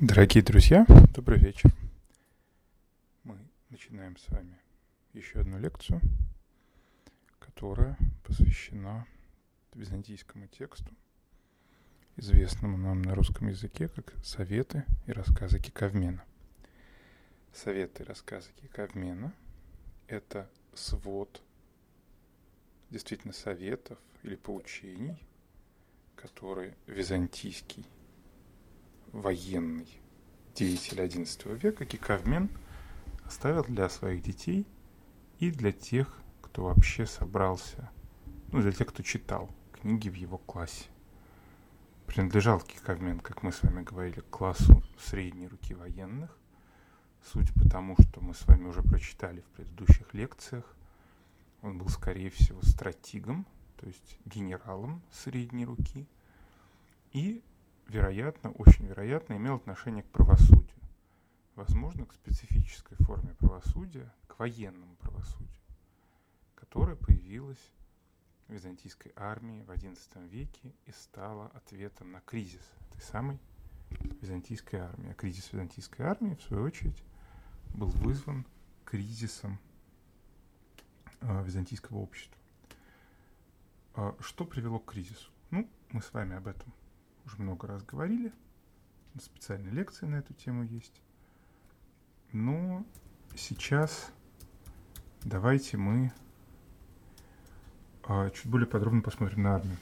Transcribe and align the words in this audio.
Дорогие 0.00 0.42
друзья, 0.42 0.84
добрый 1.14 1.38
вечер. 1.38 1.70
Мы 3.24 3.38
начинаем 3.70 4.18
с 4.18 4.28
вами 4.28 4.60
еще 5.14 5.40
одну 5.40 5.58
лекцию, 5.58 6.02
которая 7.38 7.96
посвящена 8.22 9.06
византийскому 9.72 10.48
тексту, 10.48 10.92
известному 12.16 12.76
нам 12.76 13.00
на 13.00 13.14
русском 13.14 13.48
языке 13.48 13.88
как 13.88 14.12
«Советы 14.22 14.84
и 15.06 15.12
рассказы 15.12 15.58
Киковмена». 15.60 16.22
Советы 17.54 18.02
и 18.02 18.06
рассказы 18.06 18.50
Киковмена– 18.60 19.32
это 20.08 20.46
свод 20.74 21.40
действительно 22.90 23.32
советов 23.32 23.96
или 24.24 24.36
поучений, 24.36 25.16
которые 26.16 26.76
византийский 26.86 27.86
военный 29.12 29.88
деятель 30.54 31.00
XI 31.00 31.58
века 31.58 31.84
Кикавмен 31.84 32.48
оставил 33.24 33.64
для 33.64 33.88
своих 33.88 34.22
детей 34.22 34.66
и 35.38 35.50
для 35.50 35.72
тех, 35.72 36.20
кто 36.40 36.64
вообще 36.64 37.06
собрался, 37.06 37.90
ну, 38.52 38.60
для 38.60 38.72
тех, 38.72 38.88
кто 38.88 39.02
читал 39.02 39.50
книги 39.72 40.08
в 40.08 40.14
его 40.14 40.38
классе. 40.38 40.86
Принадлежал 42.06 42.60
Кикавмен, 42.60 43.20
как 43.20 43.42
мы 43.42 43.52
с 43.52 43.62
вами 43.62 43.82
говорили, 43.82 44.20
к 44.20 44.30
классу 44.30 44.82
средней 44.98 45.48
руки 45.48 45.74
военных. 45.74 46.36
Судя 47.32 47.52
по 47.52 47.68
тому, 47.68 47.96
что 48.00 48.20
мы 48.20 48.34
с 48.34 48.46
вами 48.46 48.68
уже 48.68 48.82
прочитали 48.82 49.40
в 49.40 49.56
предыдущих 49.56 50.14
лекциях, 50.14 50.64
он 51.62 51.78
был, 51.78 51.88
скорее 51.88 52.30
всего, 52.30 52.62
стратегом, 52.62 53.44
то 53.76 53.86
есть 53.86 54.18
генералом 54.24 55.02
средней 55.10 55.66
руки, 55.66 56.06
и 57.12 57.42
вероятно, 57.86 58.50
очень 58.52 58.86
вероятно, 58.86 59.34
имел 59.34 59.56
отношение 59.56 60.02
к 60.02 60.10
правосудию. 60.10 60.66
Возможно, 61.54 62.04
к 62.04 62.12
специфической 62.12 62.96
форме 63.04 63.34
правосудия, 63.34 64.12
к 64.26 64.38
военному 64.38 64.94
правосудию, 64.96 65.48
которое 66.54 66.96
появилось 66.96 67.72
в 68.46 68.52
византийской 68.52 69.12
армии 69.16 69.62
в 69.62 69.70
XI 69.70 70.28
веке 70.28 70.74
и 70.84 70.92
стало 70.92 71.46
ответом 71.48 72.12
на 72.12 72.20
кризис 72.20 72.62
этой 72.90 73.00
самой 73.00 73.38
византийской 74.20 74.80
армии. 74.80 75.10
А 75.10 75.14
кризис 75.14 75.52
византийской 75.52 76.04
армии, 76.04 76.34
в 76.34 76.42
свою 76.42 76.64
очередь, 76.64 77.02
был 77.74 77.88
вызван 77.88 78.46
кризисом 78.84 79.58
э, 81.20 81.44
византийского 81.44 81.98
общества. 81.98 82.36
Э, 83.94 84.12
что 84.20 84.44
привело 84.44 84.78
к 84.78 84.92
кризису? 84.92 85.30
Ну, 85.50 85.68
мы 85.90 86.02
с 86.02 86.12
вами 86.12 86.36
об 86.36 86.46
этом 86.46 86.72
уже 87.26 87.36
много 87.38 87.66
раз 87.66 87.82
говорили. 87.82 88.32
Специальные 89.20 89.72
лекции 89.72 90.06
на 90.06 90.16
эту 90.16 90.34
тему 90.34 90.62
есть. 90.62 91.00
Но 92.32 92.84
сейчас 93.34 94.10
давайте 95.24 95.76
мы 95.76 96.12
а, 98.04 98.30
чуть 98.30 98.46
более 98.46 98.66
подробно 98.66 99.02
посмотрим 99.02 99.42
на 99.42 99.56
армию. 99.56 99.76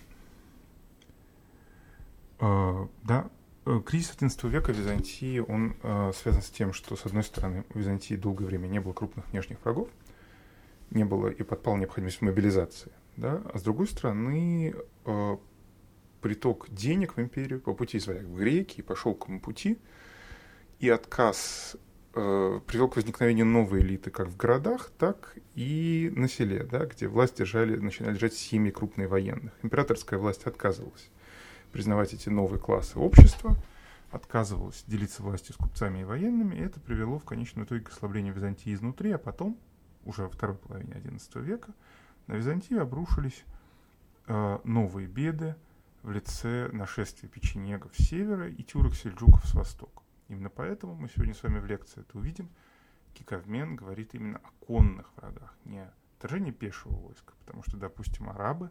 А, 2.38 2.88
да, 3.02 3.28
э, 3.66 3.80
кризис 3.84 4.14
XI 4.16 4.48
века 4.48 4.72
в 4.72 4.76
Византии, 4.76 5.40
он 5.40 5.76
а, 5.82 6.12
связан 6.12 6.42
с 6.42 6.50
тем, 6.50 6.72
что, 6.72 6.96
с 6.96 7.04
одной 7.06 7.24
стороны, 7.24 7.64
у 7.74 7.78
Византии 7.78 8.14
долгое 8.14 8.46
время 8.46 8.66
не 8.66 8.80
было 8.80 8.92
крупных 8.92 9.28
внешних 9.30 9.62
врагов, 9.64 9.88
не 10.90 11.04
было 11.04 11.28
и 11.28 11.42
подпала 11.42 11.76
необходимость 11.76 12.22
мобилизации, 12.22 12.92
да, 13.16 13.42
а 13.52 13.58
с 13.58 13.62
другой 13.62 13.88
стороны, 13.88 14.74
а, 15.04 15.38
приток 16.24 16.70
денег 16.70 17.18
в 17.18 17.20
империю 17.20 17.60
по 17.60 17.74
пути 17.74 17.98
из 17.98 18.06
в 18.06 18.34
греки 18.34 18.80
по 18.80 18.96
шелковому 18.96 19.42
пути, 19.42 19.78
и 20.78 20.88
отказ 20.88 21.76
э, 22.14 22.60
привел 22.66 22.88
к 22.88 22.96
возникновению 22.96 23.44
новой 23.44 23.82
элиты 23.82 24.10
как 24.10 24.28
в 24.28 24.36
городах, 24.38 24.90
так 24.96 25.36
и 25.54 26.10
на 26.16 26.26
селе, 26.26 26.62
да, 26.64 26.86
где 26.86 27.08
власть 27.08 27.36
держали, 27.36 27.76
начинали 27.76 28.14
держать 28.14 28.32
семьи 28.32 28.70
крупные 28.70 29.06
военных. 29.06 29.52
Императорская 29.62 30.18
власть 30.18 30.44
отказывалась 30.44 31.10
признавать 31.72 32.14
эти 32.14 32.30
новые 32.30 32.58
классы 32.58 32.98
общества, 32.98 33.54
отказывалась 34.10 34.82
делиться 34.86 35.22
властью 35.22 35.52
с 35.52 35.58
купцами 35.58 36.00
и 36.00 36.04
военными, 36.04 36.54
и 36.54 36.62
это 36.62 36.80
привело 36.80 37.18
в 37.18 37.24
конечном 37.24 37.66
итоге 37.66 37.82
к 37.82 37.90
ослаблению 37.90 38.32
Византии 38.32 38.72
изнутри, 38.72 39.10
а 39.10 39.18
потом, 39.18 39.58
уже 40.06 40.22
во 40.22 40.30
второй 40.30 40.56
половине 40.56 40.94
XI 40.94 41.42
века, 41.42 41.74
на 42.28 42.32
Византию 42.32 42.80
обрушились 42.80 43.44
э, 44.26 44.58
новые 44.64 45.06
беды, 45.06 45.54
в 46.04 46.10
лице 46.10 46.68
нашествия 46.70 47.30
печенегов 47.30 47.96
с 47.96 48.04
севера 48.04 48.48
и 48.48 48.62
тюрок-сельджуков 48.62 49.44
с 49.46 49.54
востока. 49.54 50.02
Именно 50.28 50.50
поэтому 50.50 50.94
мы 50.94 51.08
сегодня 51.08 51.32
с 51.32 51.42
вами 51.42 51.58
в 51.58 51.64
лекции 51.64 52.02
это 52.02 52.18
увидим. 52.18 52.50
Киковмен 53.14 53.74
говорит 53.74 54.14
именно 54.14 54.38
о 54.38 54.50
конных 54.66 55.10
врагах, 55.16 55.56
не 55.64 55.80
о 55.80 55.94
вторжении 56.18 56.50
пешего 56.50 56.94
войска, 56.94 57.32
потому 57.40 57.62
что, 57.62 57.78
допустим, 57.78 58.28
арабы 58.28 58.70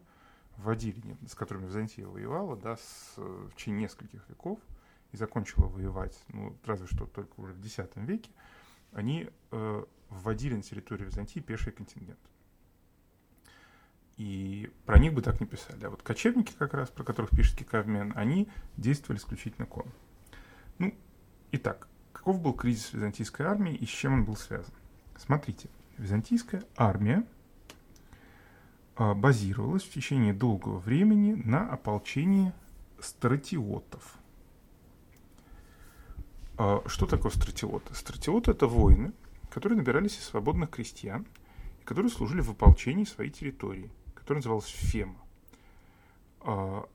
вводили, 0.56 1.16
с 1.26 1.34
которыми 1.34 1.66
Византия 1.66 2.06
воевала, 2.06 2.56
да, 2.56 2.76
с, 2.76 3.14
в 3.16 3.50
течение 3.56 3.82
нескольких 3.82 4.28
веков, 4.28 4.60
и 5.10 5.16
закончила 5.16 5.66
воевать, 5.66 6.16
ну, 6.28 6.56
разве 6.64 6.86
что 6.86 7.06
только 7.06 7.40
уже 7.40 7.52
в 7.52 7.64
X 7.64 7.78
веке, 7.96 8.30
они 8.92 9.28
э, 9.50 9.84
вводили 10.08 10.54
на 10.54 10.62
территорию 10.62 11.08
Византии 11.08 11.40
пеший 11.40 11.72
контингент. 11.72 12.20
И 14.16 14.70
про 14.86 14.98
них 14.98 15.12
бы 15.12 15.22
так 15.22 15.40
не 15.40 15.46
писали. 15.46 15.84
А 15.84 15.90
вот 15.90 16.02
кочевники, 16.02 16.52
как 16.56 16.74
раз, 16.74 16.88
про 16.90 17.02
которых 17.02 17.30
пишет 17.30 17.58
Кикавмен, 17.58 18.12
они 18.14 18.48
действовали 18.76 19.18
исключительно 19.18 19.66
кон. 19.66 19.86
Ну, 20.78 20.94
итак, 21.50 21.88
каков 22.12 22.40
был 22.40 22.52
кризис 22.52 22.92
византийской 22.92 23.46
армии 23.46 23.74
и 23.74 23.86
с 23.86 23.88
чем 23.88 24.14
он 24.14 24.24
был 24.24 24.36
связан? 24.36 24.72
Смотрите, 25.16 25.68
византийская 25.98 26.62
армия 26.76 27.26
а, 28.94 29.14
базировалась 29.14 29.82
в 29.82 29.90
течение 29.90 30.32
долгого 30.32 30.78
времени 30.78 31.34
на 31.34 31.68
ополчении 31.68 32.52
стратиотов. 33.00 34.16
А, 36.56 36.84
что 36.86 37.06
такое 37.06 37.32
стратиоты? 37.32 37.96
Стратиоты– 37.96 38.50
это 38.52 38.68
воины, 38.68 39.12
которые 39.50 39.76
набирались 39.76 40.18
из 40.18 40.24
свободных 40.24 40.70
крестьян 40.70 41.26
которые 41.84 42.10
служили 42.10 42.40
в 42.40 42.50
ополчении 42.50 43.04
своей 43.04 43.30
территории– 43.30 43.90
который 44.24 44.38
назывался 44.38 44.74
ФЕМ. 44.74 45.18
А, 46.40 46.88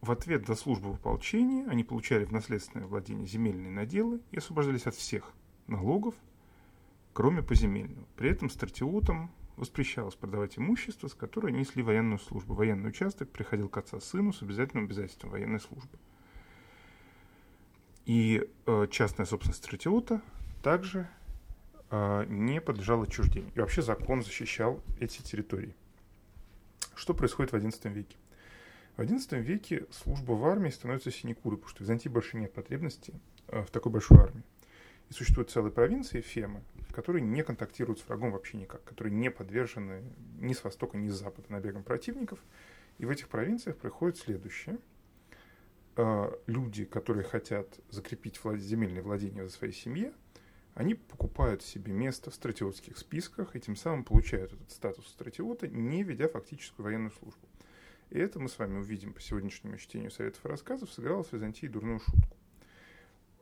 в 0.00 0.10
ответ 0.12 0.46
за 0.46 0.54
службу 0.54 0.92
в 0.92 0.94
ополчении 0.94 1.66
они 1.68 1.82
получали 1.82 2.24
в 2.24 2.30
наследственное 2.30 2.86
владение 2.86 3.26
земельные 3.26 3.72
наделы 3.72 4.20
и 4.30 4.38
освобождались 4.38 4.86
от 4.86 4.94
всех 4.94 5.32
налогов, 5.66 6.14
кроме 7.12 7.42
поземельного. 7.42 8.06
При 8.14 8.30
этом 8.30 8.50
стратиотам 8.50 9.32
воспрещалось 9.56 10.14
продавать 10.14 10.56
имущество, 10.56 11.08
с 11.08 11.14
которое 11.14 11.52
несли 11.52 11.82
военную 11.82 12.20
службу. 12.20 12.54
Военный 12.54 12.90
участок 12.90 13.30
приходил 13.30 13.68
к 13.68 13.76
отца 13.76 13.98
сыну 13.98 14.32
с 14.32 14.40
обязательным 14.40 14.84
обязательством 14.84 15.30
военной 15.30 15.60
службы. 15.60 15.98
И 18.06 18.48
э, 18.66 18.86
частная 18.92 19.26
собственность 19.26 19.64
стратиота 19.64 20.22
также 20.62 21.08
э, 21.90 22.26
не 22.28 22.60
подлежала 22.60 23.04
отчуждению. 23.04 23.50
И 23.54 23.60
вообще 23.60 23.82
закон 23.82 24.22
защищал 24.22 24.80
эти 25.00 25.20
территории. 25.20 25.74
Что 26.96 27.14
происходит 27.14 27.52
в 27.52 27.56
XI 27.56 27.92
веке? 27.92 28.16
В 28.96 29.00
XI 29.00 29.40
веке 29.40 29.86
служба 29.90 30.32
в 30.32 30.44
армии 30.46 30.70
становится 30.70 31.10
синекурой, 31.10 31.58
потому 31.58 31.70
что 31.70 31.78
в 31.78 31.80
Византии 31.80 32.08
больше 32.08 32.36
нет 32.36 32.52
потребности 32.52 33.12
э, 33.48 33.62
в 33.62 33.70
такой 33.70 33.90
большой 33.90 34.18
армии. 34.18 34.44
И 35.10 35.12
существуют 35.12 35.50
целые 35.50 35.72
провинции, 35.72 36.20
фемы, 36.20 36.62
которые 36.92 37.22
не 37.22 37.42
контактируют 37.42 37.98
с 37.98 38.06
врагом 38.06 38.30
вообще 38.30 38.56
никак, 38.56 38.84
которые 38.84 39.12
не 39.12 39.30
подвержены 39.30 40.04
ни 40.38 40.52
с 40.52 40.62
востока, 40.62 40.96
ни 40.96 41.08
с 41.08 41.14
запада 41.14 41.52
набегам 41.52 41.82
противников. 41.82 42.38
И 42.98 43.06
в 43.06 43.10
этих 43.10 43.28
провинциях 43.28 43.76
происходит 43.76 44.16
следующее. 44.18 44.78
Э, 45.96 46.30
люди, 46.46 46.84
которые 46.84 47.24
хотят 47.24 47.80
закрепить 47.90 48.40
земельные 48.58 49.02
владения 49.02 49.44
за 49.44 49.52
своей 49.52 49.72
семье, 49.74 50.12
они 50.74 50.94
покупают 50.94 51.62
себе 51.62 51.92
место 51.92 52.30
в 52.30 52.34
стратиотских 52.34 52.98
списках 52.98 53.54
и 53.54 53.60
тем 53.60 53.76
самым 53.76 54.04
получают 54.04 54.52
этот 54.52 54.70
статус 54.70 55.06
стратиота, 55.06 55.68
не 55.68 56.02
ведя 56.02 56.28
фактическую 56.28 56.84
военную 56.84 57.12
службу. 57.12 57.48
И 58.10 58.18
это 58.18 58.40
мы 58.40 58.48
с 58.48 58.58
вами 58.58 58.78
увидим 58.78 59.12
по 59.12 59.20
сегодняшнему 59.20 59.76
чтению 59.76 60.10
советов 60.10 60.44
и 60.44 60.48
рассказов, 60.48 60.92
сыграло 60.92 61.22
в 61.22 61.32
Византии 61.32 61.66
дурную 61.66 62.00
шутку. 62.00 62.36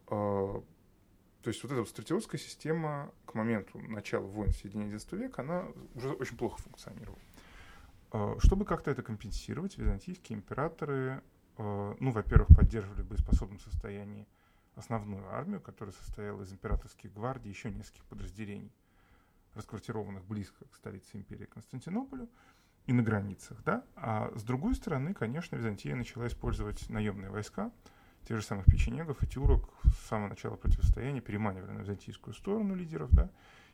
А, 0.09 0.63
то 1.43 1.49
есть 1.49 1.63
вот 1.63 1.73
эта 1.73 1.85
стратиотская 1.85 2.39
система 2.39 3.13
к 3.25 3.35
моменту 3.35 3.79
начала 3.79 4.25
войн 4.27 4.53
в 4.53 4.57
середине 4.57 4.93
XI 4.93 5.17
века, 5.17 5.43
она 5.43 5.67
уже 5.95 6.11
очень 6.13 6.37
плохо 6.37 6.61
функционировала. 6.61 7.19
А, 8.13 8.37
чтобы 8.41 8.67
как-то 8.67 8.91
это 8.91 9.03
компенсировать, 9.03 9.79
византийские 9.79 10.37
императоры, 10.37 11.23
а, 11.57 11.97
ну, 11.99 12.11
во-первых, 12.11 12.49
поддерживали 12.55 13.03
боеспособном 13.03 13.59
состоянии 13.59 14.29
основную 14.75 15.29
армию, 15.29 15.61
которая 15.61 15.95
состояла 15.95 16.43
из 16.43 16.53
императорских 16.53 17.13
гвардий 17.13 17.51
и 17.51 17.53
еще 17.53 17.71
нескольких 17.71 18.05
подразделений, 18.05 18.73
расквартированных 19.55 20.25
близко 20.25 20.65
к 20.67 20.75
столице 20.75 21.17
империи 21.17 21.47
Константинополю 21.47 22.29
и 22.87 22.93
на 22.93 23.03
границах. 23.03 23.63
Да? 23.65 23.85
А 23.97 24.33
с 24.35 24.43
другой 24.43 24.75
стороны, 24.75 25.15
конечно, 25.15 25.57
Византия 25.57 25.95
начала 25.95 26.27
использовать 26.27 26.89
наемные 26.89 27.31
войска, 27.31 27.71
тех 28.27 28.39
же 28.39 28.45
самых 28.45 28.67
печенегов 28.67 29.23
и 29.23 29.27
тюрок 29.27 29.69
с 29.85 30.09
самого 30.09 30.29
начала 30.29 30.57
противостояния 30.57 31.21
переманивали 31.21 31.73
на 31.73 31.81
византийскую 31.81 32.35
сторону 32.35 32.75
лидеров, 32.75 33.11
да, 33.11 33.31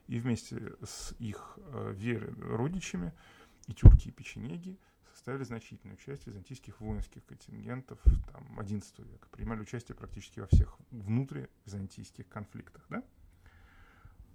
и 0.06 0.19
вместе 0.19 0.73
с 0.83 1.15
их 1.19 1.59
э, 1.59 1.93
веры, 1.95 2.35
родичами 2.41 3.12
и 3.67 3.75
тюрки, 3.75 4.09
и 4.09 4.11
печенеги 4.11 4.79
составили 5.29 5.45
значительную 5.45 5.99
часть 5.99 6.27
византийских 6.27 6.81
воинских 6.81 7.23
контингентов 7.27 7.99
там, 8.33 8.59
XI 8.59 9.07
века, 9.07 9.29
принимали 9.31 9.61
участие 9.61 9.95
практически 9.95 10.41
во 10.41 10.47
всех 10.47 10.79
внутривизантийских 10.91 12.27
конфликтах. 12.29 12.83
Да? 12.89 13.03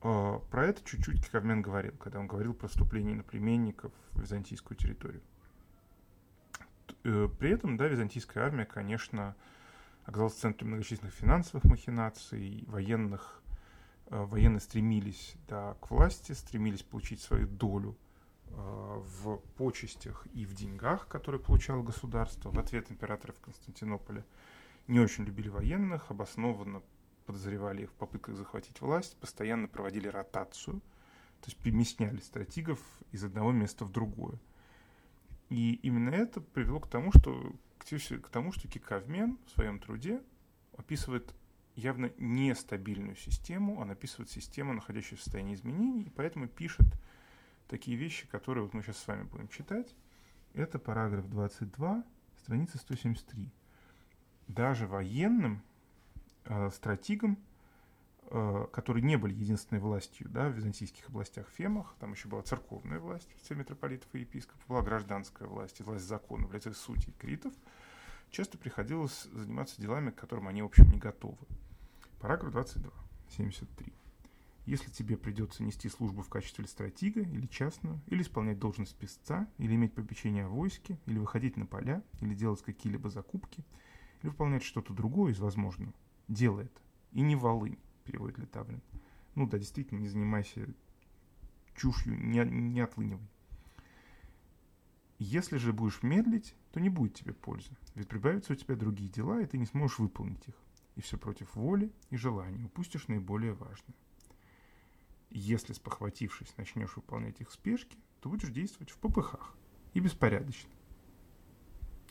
Э, 0.04 0.40
про 0.51 0.68
это 0.68 0.84
чуть-чуть 0.84 1.28
Кавмен 1.30 1.63
говорил, 1.63 1.94
когда 1.94 2.19
он 2.19 2.28
говорил 2.28 2.54
про 2.54 2.68
вступление 2.68 3.16
иноплеменников 3.16 3.92
в 4.12 4.22
византийскую 4.22 4.78
территорию. 4.78 5.24
Э, 7.06 7.28
при 7.39 7.50
этом, 7.50 7.75
да, 7.75 7.88
византийская 7.88 8.44
армия, 8.44 8.66
конечно, 8.66 9.36
оказалась 10.06 10.36
в 10.36 10.39
центре 10.42 10.68
многочисленных 10.68 11.16
финансовых 11.16 11.63
махинаций, 11.63 12.66
военных, 12.68 13.42
э, 14.12 14.24
военные 14.24 14.60
стремились 14.60 15.34
да, 15.48 15.74
к 15.81 15.89
власти, 15.89 16.34
стремились 16.34 16.84
получить 16.84 17.19
свою 17.19 17.48
долю 17.48 17.98
в 18.55 19.38
почестях 19.57 20.27
и 20.33 20.45
в 20.45 20.53
деньгах, 20.53 21.07
которые 21.07 21.41
получало 21.41 21.83
государство. 21.83 22.51
В 22.51 22.59
ответ 22.59 22.91
императоры 22.91 23.33
в 23.33 23.39
Константинополе 23.39 24.25
не 24.88 25.00
очень 25.00 25.23
любили 25.23 25.50
военных, 25.50 26.11
обоснованно 26.11 26.81
подозревали 27.25 27.83
их 27.83 27.89
в 27.91 27.94
попытках 27.94 28.35
захватить 28.35 28.81
власть, 28.81 29.17
постоянно 29.17 29.67
проводили 29.67 30.07
ротацию, 30.07 30.81
то 31.41 31.47
есть 31.47 31.57
переместняли 31.57 32.19
стратегов 32.19 32.79
из 33.11 33.23
одного 33.23 33.51
места 33.51 33.85
в 33.85 33.91
другое. 33.91 34.39
И 35.50 35.75
именно 35.83 36.09
это 36.09 36.41
привело 36.41 36.79
к 36.79 36.89
тому, 36.89 37.11
что 37.11 37.53
к 37.77 38.29
тому, 38.29 38.53
что 38.53 38.67
Кикавмен 38.67 39.38
в 39.45 39.51
своем 39.51 39.79
труде 39.79 40.21
описывает 40.77 41.33
явно 41.75 42.11
нестабильную 42.17 43.15
систему, 43.15 43.77
он 43.77 43.91
описывает 43.91 44.29
систему, 44.29 44.73
находящуюся 44.73 45.21
в 45.21 45.23
состоянии 45.23 45.55
изменений, 45.55 46.03
и 46.03 46.09
поэтому 46.09 46.47
пишет 46.47 46.85
такие 47.74 47.98
вещи, 47.98 48.28
которые 48.28 48.64
вот 48.64 48.74
мы 48.74 48.81
сейчас 48.84 48.98
с 48.98 49.08
вами 49.08 49.24
будем 49.24 49.48
читать. 49.48 49.96
Это 50.54 50.80
параграф 50.80 51.30
22, 51.30 52.04
страница 52.38 52.78
173. 52.78 53.50
Даже 54.48 54.88
военным 54.88 55.62
э, 56.46 56.70
стратегам 56.70 57.38
Э, 58.36 58.66
которые 58.72 59.04
не 59.04 59.16
были 59.16 59.31
единственной 59.31 59.80
властью 59.80 60.28
да, 60.28 60.50
в 60.50 60.54
византийских 60.54 61.08
областях 61.10 61.48
Фемах. 61.50 61.94
Там 62.00 62.14
еще 62.14 62.28
была 62.28 62.42
церковная 62.42 63.00
власть 63.00 63.30
в 63.31 63.52
митрополитов 63.52 64.08
и 64.14 64.22
епископов, 64.22 64.66
была 64.68 64.81
гражданская 64.81 65.48
власть 65.48 65.80
власть 65.81 66.06
закона 66.06 66.48
в 66.48 66.54
лице 66.54 66.74
судей 66.74 67.14
критов. 67.20 67.54
Часто 68.31 68.58
приходилось 68.58 69.25
заниматься 69.34 69.80
делами, 69.80 70.10
к 70.10 70.16
которым 70.16 70.48
они, 70.48 70.64
в 70.64 70.66
общем, 70.66 70.90
не 70.90 70.98
готовы. 70.98 71.38
Параграф 72.20 72.54
22, 72.54 72.92
73. 73.38 73.94
Если 74.65 74.89
тебе 74.89 75.18
придется 75.18 75.62
нести 75.62 75.89
службу 75.89 76.21
в 76.21 76.30
качестве 76.30 76.65
стратега 76.68 77.21
или 77.21 77.48
частную, 77.48 78.01
или 78.07 78.21
исполнять 78.21 78.60
должность 78.60 78.95
писца, 78.95 79.48
или 79.57 79.75
иметь 79.75 79.94
попечение 79.94 80.45
о 80.45 80.50
войске, 80.50 80.98
или 81.06 81.18
выходить 81.18 81.57
на 81.57 81.65
поля, 81.65 82.01
или 82.21 82.33
делать 82.33 82.62
какие-либо 82.62 83.10
закупки, 83.10 83.65
или 84.21 84.30
выполнять 84.30 84.63
что-то 84.63 84.94
другое 84.94 85.33
из 85.33 85.39
возможного, 85.39 85.94
делай 86.30 86.65
это. 86.65 86.81
И 87.12 87.21
не 87.21 87.36
волынь 87.36 87.77
переводит 88.06 88.38
Литаврин. 88.38 88.81
Ну 89.36 89.48
да, 89.48 89.60
действительно, 89.60 90.00
не 90.00 90.07
занимайся 90.07 90.65
чушью, 91.75 92.18
не, 92.18 92.39
не 92.45 92.80
отлынивай. 92.80 93.27
Если 95.19 95.57
же 95.57 95.74
будешь 95.74 96.04
медлить, 96.04 96.56
то 96.71 96.80
не 96.80 96.89
будет 96.89 97.15
тебе 97.15 97.33
пользы, 97.33 97.71
ведь 97.95 98.07
прибавятся 98.07 98.54
у 98.54 98.56
тебя 98.56 98.75
другие 98.75 99.10
дела, 99.10 99.42
и 99.42 99.45
ты 99.45 99.57
не 99.57 99.65
сможешь 99.65 100.00
выполнить 100.00 100.48
их. 100.48 100.56
И 100.95 101.01
все 101.01 101.18
против 101.18 101.56
воли 101.56 101.92
и 102.12 102.18
желания, 102.18 102.65
упустишь 102.65 103.07
наиболее 103.07 103.54
важное. 103.54 103.95
Если, 105.35 105.74
спохватившись, 105.74 106.56
начнешь 106.57 106.95
выполнять 106.95 107.41
их 107.41 107.50
в 107.50 107.53
спешке, 107.53 107.97
то 108.21 108.30
будешь 108.30 108.50
действовать 108.50 108.91
в 108.91 108.97
попыхах 108.97 109.56
и 109.94 110.00
беспорядочно. 110.00 110.69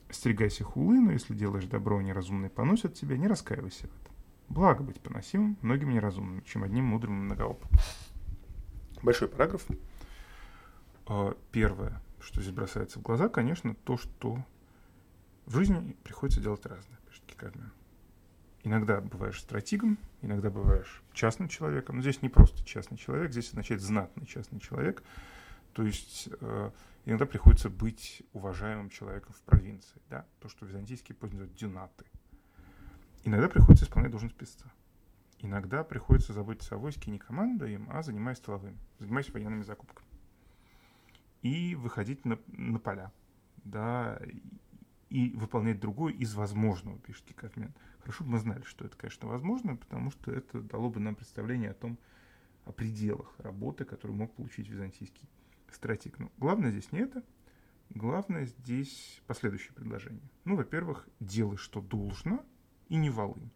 Остерегайся 0.09 0.65
хулы, 0.65 1.01
но 1.01 1.13
если 1.13 1.33
делаешь 1.33 1.67
добро, 1.67 2.03
неразумные 2.03 2.51
поносят 2.51 2.95
тебя, 2.95 3.17
не 3.17 3.29
раскаивайся 3.29 3.87
в 3.87 4.01
этом. 4.03 4.15
Благо 4.49 4.83
быть 4.83 5.01
поносимым 5.01 5.57
многими 5.63 5.95
неразумными, 5.95 6.43
чем 6.43 6.65
одним 6.65 6.87
мудрым 6.87 7.21
и 7.21 7.25
многоопытным. 7.27 7.81
Большой 9.03 9.29
параграф. 9.29 9.67
А, 11.07 11.37
первое, 11.53 12.03
что 12.21 12.43
здесь 12.43 12.53
бросается 12.53 12.99
в 12.99 13.03
глаза, 13.03 13.29
конечно, 13.29 13.75
то, 13.75 13.97
что 13.97 14.45
в 15.47 15.55
жизни 15.55 15.97
приходится 16.03 16.41
делать 16.41 16.67
разное, 16.67 16.99
пишет 17.09 17.25
Кикармен. 17.27 17.73
Иногда 18.65 19.01
бываешь 19.01 19.41
стратегом, 19.41 19.99
иногда 20.21 20.51
бываешь 20.51 21.03
частным 21.13 21.49
человеком. 21.49 21.97
Но 21.97 22.03
здесь 22.03 22.23
не 22.23 22.29
просто 22.29 22.65
частный 22.65 22.97
человек, 22.97 23.33
здесь 23.33 23.51
означает 23.51 23.81
знатный 23.81 24.27
частный 24.27 24.61
человек. 24.61 25.03
То 25.73 25.83
есть 25.83 26.29
э, 26.41 26.71
иногда 27.05 27.27
приходится 27.27 27.71
быть 27.71 28.23
уважаемым 28.33 28.89
человеком 28.91 29.33
в 29.33 29.43
провинции. 29.43 30.01
Да? 30.09 30.27
То, 30.41 30.49
что 30.49 30.65
византийские 30.67 31.17
позже 31.17 31.35
называют 31.35 31.59
дюнаты– 31.59 32.05
Иногда 33.25 33.49
приходится 33.49 33.85
исполнять 33.85 34.11
должность 34.11 34.37
писца. 34.37 34.71
Иногда 35.39 35.85
приходится 35.85 36.33
заботиться 36.33 36.75
о 36.75 36.79
войске 36.79 37.11
не 37.11 37.19
командой 37.19 37.75
им, 37.75 37.89
а 37.91 38.03
занимаясь 38.03 38.41
тыловым, 38.41 38.79
занимаясь 38.99 39.31
военными 39.31 39.63
закупками. 39.63 40.09
И 41.43 41.75
выходить 41.75 42.25
на, 42.25 42.39
на 42.49 42.79
поля, 42.79 43.13
да, 43.59 44.21
и 45.13 45.37
выполнять 45.37 45.79
другое 45.79 46.15
из 46.15 46.35
возможного, 46.35 46.99
пишет 47.01 47.25
Кикармен. 47.27 47.75
Хорошо 48.01 48.25
бы 48.25 48.31
мы 48.31 48.39
знали, 48.39 48.63
что 48.63 48.87
это, 48.87 48.97
конечно, 48.97 49.29
возможно, 49.29 49.77
потому 49.77 50.11
что 50.11 50.33
это 50.33 50.63
дало 50.63 50.89
бы 50.89 51.01
нам 51.01 51.15
представление 51.15 51.73
о 51.73 51.75
том, 51.75 51.99
о 52.65 52.73
пределах 52.73 53.35
работы, 53.37 53.85
которую 53.85 54.17
мог 54.17 54.33
получить 54.33 54.71
византийский 54.71 55.29
стратег. 55.71 56.19
Но 56.19 56.33
главное 56.39 56.71
здесь 56.71 56.91
не 56.93 57.01
это, 57.01 57.23
главное 57.91 58.47
здесь 58.47 59.21
последующее 59.27 59.75
предложение. 59.75 60.31
Ну, 60.47 60.57
во-первых, 60.57 61.07
делай, 61.21 61.59
что 61.59 61.83
должно, 61.83 62.43
и 62.89 62.97
не 62.97 63.11
Волынь. 63.11 63.51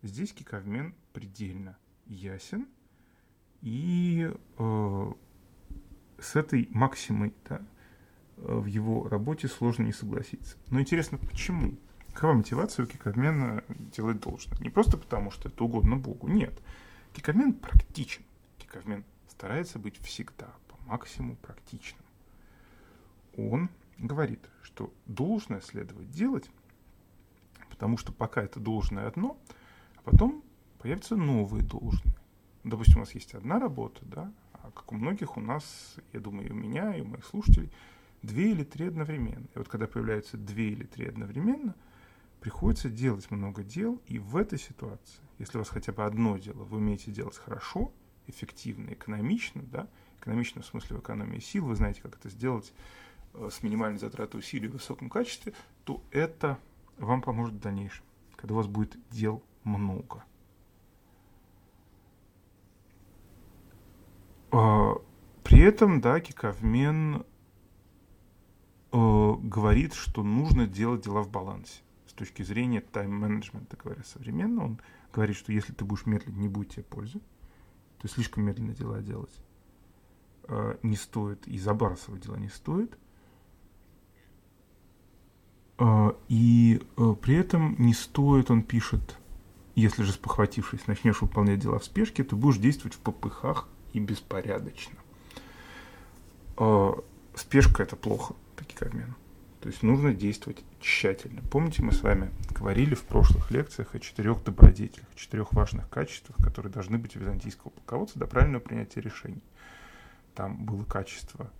Здесь 0.00 0.32
Киковмен 0.32 0.94
предельно 1.12 1.76
ясен, 2.06 2.66
и 3.60 4.32
э, 4.58 5.12
с 6.18 6.34
этой 6.34 6.66
максимой 6.70 7.34
да, 7.44 7.62
в 8.36 8.66
его 8.66 9.08
работе 9.08 9.48
сложно 9.48 9.84
не 9.84 9.92
согласиться. 9.92 10.56
Но 10.70 10.80
интересно, 10.80 11.18
почему? 11.18 11.74
Какова 12.12 12.34
мотивация 12.34 12.84
у 12.84 12.88
Киковмена 12.88 13.64
делать 13.68 14.20
должное? 14.20 14.58
Не 14.58 14.70
просто 14.70 14.96
потому, 14.98 15.30
что 15.30 15.48
это 15.48 15.64
угодно 15.64 15.96
Богу, 15.96 16.28
нет. 16.28 16.52
Киковмен 17.14 17.54
практичен. 17.54 18.22
Киковмен 18.58 19.04
старается 19.28 19.78
быть 19.78 19.98
всегда 19.98 20.48
по 20.68 20.76
максимуму 20.86 21.36
практичным. 21.36 22.04
Он 23.36 23.70
говорит, 23.98 24.40
что 24.62 24.92
должное 25.06 25.60
следовать 25.60 26.10
делать 26.10 26.50
Потому 27.82 27.96
что 27.96 28.12
пока 28.12 28.42
это 28.42 28.60
должное 28.60 29.08
одно, 29.08 29.36
а 29.96 30.02
потом 30.02 30.44
появятся 30.78 31.16
новые 31.16 31.64
должные. 31.64 32.14
Допустим, 32.62 32.98
у 32.98 33.00
нас 33.00 33.12
есть 33.12 33.34
одна 33.34 33.58
работа, 33.58 34.04
да, 34.04 34.32
а 34.52 34.70
как 34.70 34.92
у 34.92 34.94
многих 34.94 35.36
у 35.36 35.40
нас, 35.40 35.96
я 36.12 36.20
думаю, 36.20 36.46
и 36.46 36.52
у 36.52 36.54
меня, 36.54 36.94
и 36.94 37.00
у 37.00 37.06
моих 37.06 37.26
слушателей, 37.26 37.72
две 38.22 38.52
или 38.52 38.64
три 38.64 38.86
одновременно. 38.86 39.46
И 39.54 39.58
вот 39.58 39.68
когда 39.68 39.86
появляются 39.86 40.36
две 40.36 40.70
или 40.70 40.84
три 40.84 41.06
одновременно, 41.06 41.74
приходится 42.40 42.88
делать 42.88 43.30
много 43.30 43.62
дел, 43.62 44.00
и 44.06 44.18
в 44.18 44.36
этой 44.36 44.58
ситуации, 44.58 45.22
если 45.38 45.58
у 45.58 45.60
вас 45.60 45.68
хотя 45.68 45.92
бы 45.92 46.04
одно 46.04 46.36
дело 46.38 46.64
вы 46.64 46.78
умеете 46.78 47.10
делать 47.10 47.36
хорошо, 47.36 47.92
эффективно, 48.26 48.90
экономично, 48.92 49.62
да, 49.62 49.88
экономично 50.20 50.62
в 50.62 50.66
смысле 50.66 50.96
в 50.96 51.00
экономии 51.00 51.40
сил, 51.40 51.66
вы 51.66 51.76
знаете, 51.76 52.00
как 52.02 52.16
это 52.16 52.28
сделать 52.28 52.72
э, 53.34 53.48
с 53.50 53.62
минимальной 53.62 53.98
затратой 53.98 54.40
усилий 54.40 54.68
в 54.68 54.72
высоком 54.72 55.08
качестве, 55.08 55.52
то 55.84 56.02
это 56.10 56.58
вам 56.98 57.22
поможет 57.22 57.54
в 57.54 57.60
дальнейшем, 57.60 58.04
когда 58.36 58.54
у 58.54 58.56
вас 58.58 58.66
будет 58.66 58.96
дел 59.10 59.42
много. 59.64 60.24
А, 64.52 64.94
при 65.42 65.60
этом, 65.60 66.00
да, 66.00 66.20
Киковмен 66.20 67.24
э, 68.92 69.34
говорит, 69.42 69.94
что 69.94 70.22
нужно 70.22 70.66
делать 70.66 71.04
дела 71.04 71.22
в 71.22 71.30
балансе. 71.30 71.80
С 72.06 72.12
точки 72.12 72.42
зрения 72.42 72.80
тайм-менеджмента, 72.80 73.76
говоря 73.82 74.02
современно, 74.04 74.64
он 74.64 74.80
говорит, 75.12 75.36
что 75.36 75.52
если 75.52 75.72
ты 75.72 75.84
будешь 75.84 76.06
медлить, 76.06 76.36
не 76.36 76.48
будет 76.48 76.70
тебе 76.70 76.84
пользы. 76.84 77.18
То 77.18 78.04
есть 78.04 78.14
слишком 78.14 78.44
медленно 78.44 78.74
дела 78.74 79.00
делать 79.00 79.32
э, 80.48 80.76
не 80.82 80.96
стоит, 80.96 81.46
и 81.46 81.58
забрасывать 81.58 82.22
дела 82.22 82.36
не 82.36 82.48
стоит. 82.48 82.98
А, 85.78 86.14
и 86.28 86.82
э, 86.96 87.14
при 87.20 87.36
этом 87.36 87.76
не 87.78 87.94
стоит, 87.94 88.50
он 88.50 88.62
пишет, 88.62 89.16
если 89.74 90.02
же 90.02 90.12
спохватившись, 90.12 90.86
начнешь 90.86 91.22
выполнять 91.22 91.60
дела 91.60 91.78
в 91.78 91.84
спешке, 91.84 92.24
то 92.24 92.36
будешь 92.36 92.58
действовать 92.58 92.94
в 92.94 92.98
попыхах 92.98 93.68
и 93.92 94.00
беспорядочно. 94.00 94.98
Спешка– 97.34 97.82
это 97.84 97.96
плохо, 97.96 98.34
по 98.62 98.68
Кикармену. 98.68 99.14
То 99.60 99.68
есть 99.68 99.82
нужно 99.82 100.12
действовать 100.12 100.64
тщательно. 100.80 101.40
Помните, 101.42 101.82
мы 101.82 101.92
с 101.92 102.02
вами 102.02 102.32
говорили 102.50 102.94
в 102.94 103.04
прошлых 103.04 103.50
лекциях 103.50 103.94
о 103.94 104.00
четырех 104.00 104.42
добродетелях, 104.42 105.06
четырех 105.14 105.52
важных 105.52 105.88
качествах, 105.88 106.36
которые 106.38 106.72
должны 106.72 106.98
быть 106.98 107.16
у 107.16 107.20
византийского 107.20 107.70
полководца 107.70 108.18
для 108.18 108.26
правильного 108.26 108.60
принятия 108.60 109.00
решений. 109.00 109.42
Там 110.34 110.64
было 110.64 110.84
качество 110.84 111.50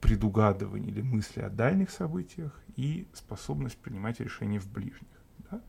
предугадывания 0.00 0.88
или 0.88 1.02
мысли 1.02 1.40
о 1.40 1.50
дальних 1.50 1.90
событиях 1.90 2.58
и 2.76 3.08
способность 3.12 3.76
принимать 3.78 4.20
решения 4.20 4.60
в 4.60 4.70
ближних. 4.70 5.08
Да? 5.50 5.60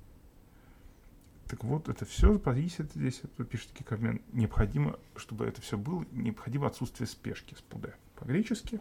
Так 1.47 1.63
вот, 1.63 1.89
это 1.89 2.05
все 2.05 2.37
зависит 2.37 2.93
здесь, 2.93 3.21
это 3.23 3.45
пишет 3.45 3.71
Кикармен, 3.71 4.21
необходимо, 4.31 4.99
чтобы 5.15 5.45
это 5.45 5.59
все 5.61 5.77
было, 5.77 6.05
необходимо 6.11 6.67
отсутствие 6.67 7.07
спешки 7.07 7.55
с 7.55 7.61
ПУД 7.61 7.95
по-гречески, 8.15 8.79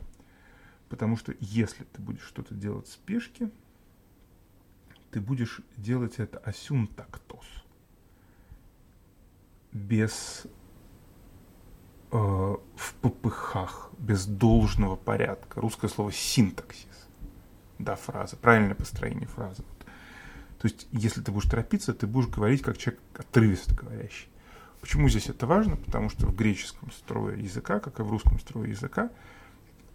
потому 0.91 1.17
что 1.17 1.33
если 1.41 1.85
ты 1.85 2.03
будешь 2.03 2.25
что-то 2.25 2.53
делать 2.55 2.87
в 2.89 2.93
спешке, 2.93 3.49
ты 5.13 5.21
будешь 5.21 5.61
делать 5.77 6.19
это 6.19 6.39
асюнтактос, 6.39 7.47
без 9.73 10.47
э, 12.11 12.17
в 12.17 12.95
попыхах, 13.01 13.91
без 13.99 14.27
должного 14.27 14.97
порядка. 14.97 15.61
Русское 15.61 15.89
слово 15.89 16.13
синтаксис, 16.13 17.09
да, 17.79 17.95
фраза, 17.95 18.37
правильное 18.37 18.75
построение 18.75 19.29
фразы. 19.29 19.63
То 20.59 20.69
есть, 20.69 20.89
если 20.93 21.23
ты 21.23 21.31
будешь 21.31 21.49
торопиться, 21.49 21.95
ты 21.95 22.07
будешь 22.07 22.29
говорить 22.29 22.63
как 22.63 22.77
человек 22.77 23.01
отрывисто 23.15 23.75
говорящий. 23.75 24.29
Почему 24.81 25.09
здесь 25.09 25.29
это 25.29 25.47
важно? 25.47 25.77
Потому 25.77 26.11
что 26.11 26.27
в 26.27 26.35
греческом 26.35 26.91
строе 26.91 27.41
языка, 27.41 27.79
как 27.79 28.01
и 28.01 28.03
в 28.03 28.11
русском 28.11 28.41
строе 28.41 28.71
языка, 28.71 29.11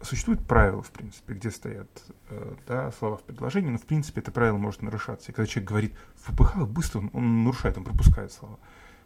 существуют 0.02 0.46
правила, 0.46 0.82
в 0.82 0.90
принципе, 0.90 1.34
где 1.34 1.50
стоят 1.50 1.88
э, 2.28 2.54
да, 2.66 2.90
слова 2.92 3.16
в 3.16 3.22
предложении, 3.22 3.70
но, 3.70 3.78
в 3.78 3.86
принципе, 3.86 4.20
это 4.20 4.30
правило 4.30 4.56
может 4.56 4.82
нарушаться. 4.82 5.30
И 5.30 5.34
когда 5.34 5.46
человек 5.46 5.68
говорит 5.68 5.94
в 6.16 6.34
ППХ, 6.34 6.56
быстро 6.66 7.00
он, 7.00 7.10
он 7.12 7.44
нарушает, 7.44 7.78
он 7.78 7.84
пропускает 7.84 8.32
слова. 8.32 8.58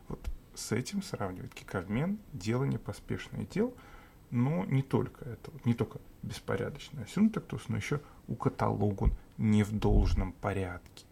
Вот 0.08 0.20
с 0.54 0.72
этим 0.72 1.02
сравнивает 1.02 1.54
кикавмен, 1.54 2.18
делание 2.32 2.78
поспешное 2.78 3.46
дел, 3.46 3.74
но 4.30 4.64
не 4.64 4.82
только 4.82 5.24
это, 5.24 5.50
не 5.64 5.74
только 5.74 6.00
беспорядочное 6.22 7.06
синтактус, 7.06 7.68
но 7.68 7.76
еще 7.76 8.00
у 8.28 8.34
каталогу 8.34 9.10
не 9.38 9.62
в 9.62 9.72
должном 9.72 10.32
порядке. 10.32 11.04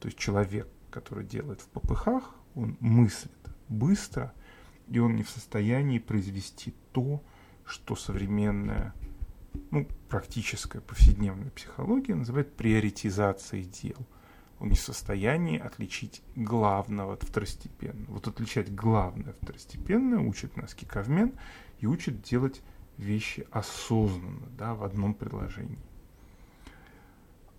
То 0.00 0.06
есть 0.08 0.18
человек, 0.18 0.68
который 0.90 1.24
делает 1.24 1.60
в 1.60 1.68
попыхах, 1.68 2.34
он 2.54 2.76
мыслит 2.80 3.32
быстро, 3.68 4.32
и 4.88 4.98
он 4.98 5.16
не 5.16 5.22
в 5.22 5.30
состоянии 5.30 5.98
произвести 5.98 6.74
то, 6.92 7.22
что 7.64 7.96
современная, 7.96 8.94
ну, 9.70 9.86
практическая 10.08 10.80
повседневная 10.80 11.50
психология 11.50 12.14
называет 12.14 12.54
приоритизацией 12.54 13.64
дел. 13.64 13.96
Он 14.60 14.68
не 14.68 14.76
в 14.76 14.80
состоянии 14.80 15.58
отличить 15.58 16.22
главного 16.36 17.14
от 17.14 17.24
второстепенного. 17.24 18.12
Вот 18.12 18.28
отличать 18.28 18.72
главное 18.74 19.32
второстепенное 19.40 20.20
учит 20.20 20.56
нас 20.56 20.74
Киковмен 20.74 21.32
и 21.80 21.86
учит 21.86 22.22
делать 22.22 22.62
вещи 22.96 23.46
осознанно, 23.50 24.46
да, 24.56 24.74
в 24.74 24.84
одном 24.84 25.14
предложении. 25.14 25.78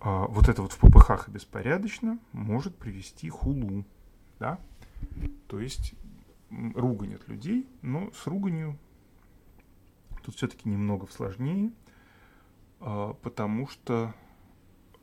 А, 0.00 0.26
вот 0.26 0.48
это 0.48 0.62
вот 0.62 0.72
в 0.72 0.78
попыхах 0.78 1.28
и 1.28 1.32
беспорядочно 1.32 2.18
может 2.32 2.76
привести 2.76 3.28
хулу, 3.28 3.84
да, 4.38 4.58
то 5.46 5.60
есть 5.60 5.94
ругань 6.74 7.14
от 7.14 7.28
людей, 7.28 7.66
но 7.82 8.10
с 8.12 8.26
руганью 8.26 8.78
тут 10.22 10.36
все-таки 10.36 10.68
немного 10.68 11.06
сложнее, 11.10 11.72
потому 12.78 13.68
что 13.68 14.14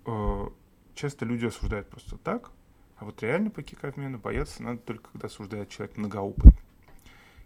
а, 0.05 0.51
часто 0.93 1.25
люди 1.25 1.45
осуждают 1.45 1.89
просто 1.89 2.17
так, 2.17 2.51
а 2.97 3.05
вот 3.05 3.21
реально 3.23 3.49
по 3.49 3.63
кикообмену 3.63 4.19
бояться 4.19 4.61
надо 4.61 4.79
только, 4.79 5.09
когда 5.11 5.27
осуждает 5.27 5.69
человек 5.69 5.97
многоопытный. 5.97 6.61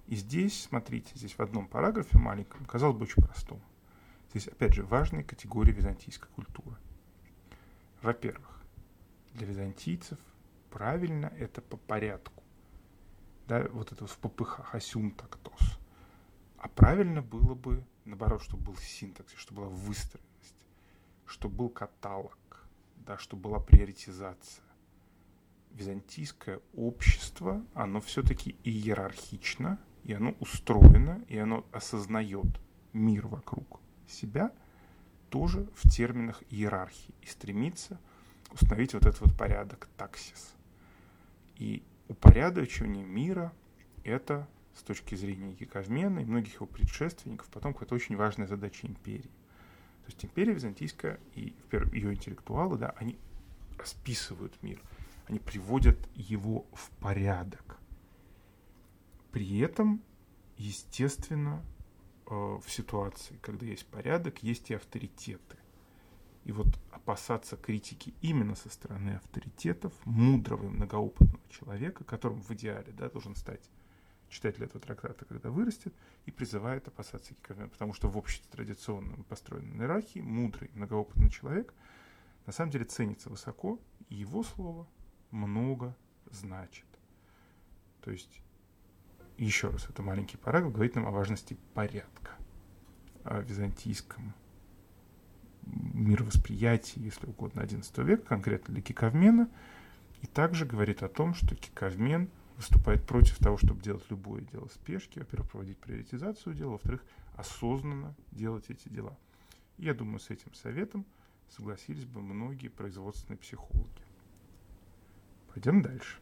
И 0.07 0.15
здесь, 0.15 0.63
смотрите, 0.63 1.11
здесь 1.15 1.33
в 1.33 1.39
одном 1.39 1.67
параграфе 1.67 2.17
маленьком, 2.17 2.65
казалось 2.65 2.97
бы, 2.97 3.03
очень 3.03 3.23
простом. 3.23 3.61
Здесь, 4.29 4.47
опять 4.47 4.73
же, 4.73 4.83
важные 4.83 5.23
категории 5.23 5.71
византийской 5.71 6.29
культуры. 6.29 6.75
Во-первых, 8.01 8.61
для 9.33 9.47
византийцев 9.47 10.19
правильно 10.69 11.27
это 11.37 11.61
по 11.61 11.77
порядку. 11.77 12.43
Да, 13.47 13.65
вот 13.71 13.91
это 13.91 14.05
в 14.05 14.17
попыхах, 14.17 14.75
асюнтактос. 14.75 15.79
А 16.57 16.67
правильно 16.67 17.21
было 17.21 17.53
бы, 17.53 17.83
наоборот, 18.05 18.41
чтобы 18.41 18.63
был 18.63 18.77
синтаксис, 18.77 19.37
чтобы 19.37 19.61
была 19.61 19.69
выстроенность, 19.69 20.55
чтобы 21.25 21.55
был 21.55 21.69
каталог, 21.69 22.37
да, 22.97 23.17
чтобы 23.17 23.43
была 23.43 23.59
приоритизация. 23.59 24.63
Византийское 25.71 26.61
общество, 26.75 27.65
оно 27.73 27.99
все-таки 27.99 28.55
иерархично, 28.63 29.79
и 30.03 30.13
оно 30.13 30.31
устроено, 30.39 31.23
и 31.27 31.37
оно 31.37 31.65
осознает 31.71 32.59
мир 32.93 33.27
вокруг 33.27 33.81
себя– 34.07 34.51
тоже 35.35 35.67
в 35.75 35.89
терминах 35.89 36.41
иерархии 36.49 37.13
и 37.21 37.25
стремится 37.25 37.99
установить 38.51 38.93
вот 38.93 39.05
этот 39.05 39.19
вот 39.19 39.37
порядок 39.37 39.89
таксис. 39.97 40.55
И 41.57 41.83
упорядочивание 42.07 43.03
мира– 43.03 43.51
это 44.05 44.47
с 44.75 44.81
точки 44.81 45.15
зрения 45.15 45.55
Яковмена 45.59 46.19
и 46.19 46.25
многих 46.25 46.55
его 46.55 46.65
предшественников 46.65 47.47
потом 47.47 47.73
какая-то 47.73 47.95
очень 47.95 48.15
важная 48.15 48.47
задача 48.47 48.87
империи. 48.87 49.31
То 50.05 50.11
есть 50.11 50.23
империя 50.25 50.53
византийская 50.53 51.19
и 51.33 51.55
ее 51.93 52.13
интеллектуалы, 52.13 52.77
да, 52.77 52.93
они 52.97 53.17
расписывают 53.77 54.61
мир, 54.61 54.81
они 55.27 55.39
приводят 55.39 55.97
его 56.13 56.65
в 56.73 56.89
порядок. 56.99 57.79
При 59.31 59.59
этом, 59.59 60.01
естественно, 60.57 61.63
Э, 62.27 62.59
в 62.59 62.71
ситуации, 62.71 63.37
когда 63.41 63.65
есть 63.65 63.85
порядок, 63.85 64.41
есть 64.41 64.71
и 64.71 64.73
авторитеты. 64.73 65.57
И 66.43 66.51
вот 66.51 66.67
опасаться 66.91 67.55
критики 67.55 68.13
именно 68.21 68.55
со 68.55 68.69
стороны 68.69 69.11
авторитетов, 69.11 69.93
мудрого 70.05 70.65
и 70.65 70.69
многоопытного 70.69 71.39
человека, 71.49 72.03
которым 72.03 72.41
в 72.41 72.49
идеале 72.51 72.91
да, 72.93 73.09
должен 73.09 73.35
стать 73.35 73.69
читатель 74.29 74.63
этого 74.63 74.79
трактата, 74.79 75.25
когда 75.25 75.49
вырастет, 75.49 75.93
и 76.25 76.31
призывает 76.31 76.87
опасаться 76.87 77.33
Киковен, 77.33 77.69
потому 77.69 77.93
что 77.93 78.09
в 78.09 78.17
обществе 78.17 78.49
традиционном 78.51 79.23
построенной 79.23 79.77
иерархии 79.77 80.19
мудрый, 80.19 80.71
многоопытный 80.73 81.29
человек 81.29 81.73
на 82.45 82.53
самом 82.53 82.71
деле 82.71 82.85
ценится 82.85 83.29
высоко, 83.29 83.79
и 84.09 84.15
его 84.15 84.43
слово 84.43 84.87
много 85.31 85.95
значит. 86.31 86.85
То 88.01 88.11
есть 88.11 88.41
еще 89.37 89.69
раз, 89.69 89.89
это 89.89 90.01
маленький 90.01 90.37
параграф, 90.37 90.73
говорит 90.73 90.95
нам 90.95 91.07
о 91.07 91.11
важности 91.11 91.57
порядка, 91.73 92.31
о 93.23 93.41
византийском 93.41 94.33
мировосприятии, 95.65 97.01
если 97.01 97.25
угодно, 97.25 97.61
XI 97.61 98.03
века, 98.03 98.23
конкретно 98.23 98.73
для 98.73 98.83
Киковмена, 98.83 99.49
и 100.21 100.27
также 100.27 100.65
говорит 100.65 101.03
о 101.03 101.09
том, 101.09 101.33
что 101.33 101.55
Киковмен 101.55 102.29
выступает 102.57 103.05
против 103.05 103.37
того, 103.39 103.57
чтобы 103.57 103.81
делать 103.81 104.03
любое 104.09 104.41
дело 104.41 104.67
спешки, 104.67 105.19
во-первых, 105.19 105.49
проводить 105.51 105.77
приоритизацию 105.77 106.55
дела, 106.55 106.71
во-вторых, 106.71 107.03
осознанно 107.35 108.15
делать 108.31 108.65
эти 108.69 108.87
дела. 108.89 109.17
Я 109.77 109.93
думаю, 109.93 110.19
с 110.19 110.29
этим 110.29 110.53
советом 110.53 111.05
согласились 111.49 112.05
бы 112.05 112.21
многие 112.21 112.69
производственные 112.69 113.37
психологи. 113.37 113.89
Пойдем 115.53 115.81
дальше. 115.81 116.19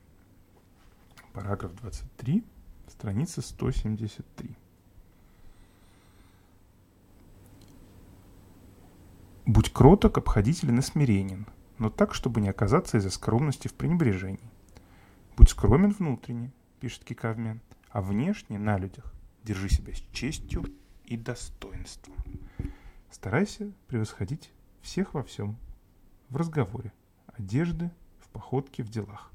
Параграф 1.33 1.73
23 1.75 2.43
страница 2.87 3.41
173. 3.41 4.55
Будь 9.45 9.73
кроток, 9.73 10.17
обходителен 10.17 10.79
и 10.79 10.81
смиренен, 10.81 11.47
но 11.77 11.89
так, 11.89 12.13
чтобы 12.13 12.39
не 12.39 12.49
оказаться 12.49 12.97
из-за 12.97 13.09
скромности 13.09 13.67
в 13.67 13.73
пренебрежении. 13.73 14.52
Будь 15.37 15.49
скромен 15.49 15.91
внутренне, 15.91 16.51
пишет 16.79 17.03
Кикавмен, 17.03 17.61
а 17.89 18.01
внешне 18.01 18.59
на 18.59 18.77
людях 18.77 19.13
держи 19.43 19.69
себя 19.69 19.93
с 19.93 20.03
честью 20.11 20.65
и 21.05 21.17
достоинством. 21.17 22.15
Старайся 23.09 23.71
превосходить 23.87 24.51
всех 24.81 25.13
во 25.13 25.23
всем, 25.23 25.57
в 26.29 26.35
разговоре, 26.35 26.91
одежды, 27.27 27.91
в 28.19 28.29
походке, 28.29 28.83
в 28.83 28.89
делах. 28.89 29.31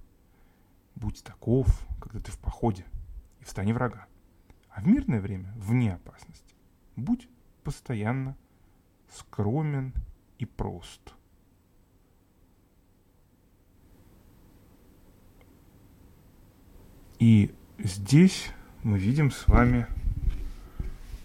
Будь 0.94 1.22
таков, 1.22 1.66
когда 2.00 2.20
ты 2.20 2.32
в 2.32 2.38
походе– 2.38 2.84
и 3.40 3.44
в 3.44 3.74
врага. 3.74 4.06
А 4.70 4.80
в 4.80 4.86
мирное 4.86 5.20
время 5.20 5.52
вне 5.56 5.94
опасности. 5.94 6.54
Будь 6.96 7.28
постоянно 7.64 8.36
скромен 9.10 9.92
и 10.38 10.44
прост. 10.44 11.14
И 17.18 17.52
здесь 17.78 18.50
мы 18.82 18.98
видим 18.98 19.30
с 19.30 19.46
вами 19.48 19.86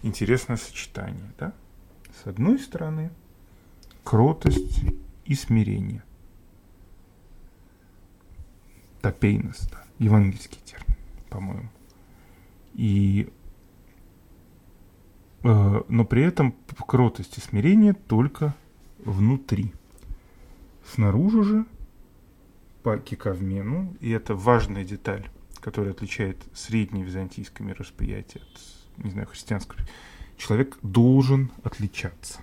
интересное 0.02 0.56
сочетание. 0.56 1.32
Да? 1.38 1.52
С 2.22 2.26
одной 2.26 2.58
стороны, 2.58 3.10
кротость 4.02 4.80
и 5.24 5.34
смирение. 5.34 6.02
Топейнес, 9.00 9.68
да, 9.70 9.84
евангельский 9.98 10.60
термин, 10.64 10.96
по-моему. 11.28 11.68
И 12.74 13.28
э, 15.42 15.82
но 15.88 16.04
при 16.04 16.22
этом 16.22 16.54
кротость 16.86 17.38
и 17.38 17.40
смирение 17.40 17.92
только 17.92 18.54
внутри. 18.98 19.72
Снаружи 20.92 21.44
же 21.44 21.66
по 22.82 22.98
киковмену, 22.98 23.94
и 24.00 24.10
это 24.10 24.34
важная 24.34 24.84
деталь, 24.84 25.28
которая 25.64 25.92
отличает 25.92 26.44
среднее 26.52 27.06
византийское 27.06 27.66
миросприятие 27.66 28.42
от, 28.42 29.02
не 29.02 29.10
знаю, 29.12 29.26
христианского, 29.26 29.80
человек 30.36 30.76
должен 30.82 31.50
отличаться. 31.62 32.42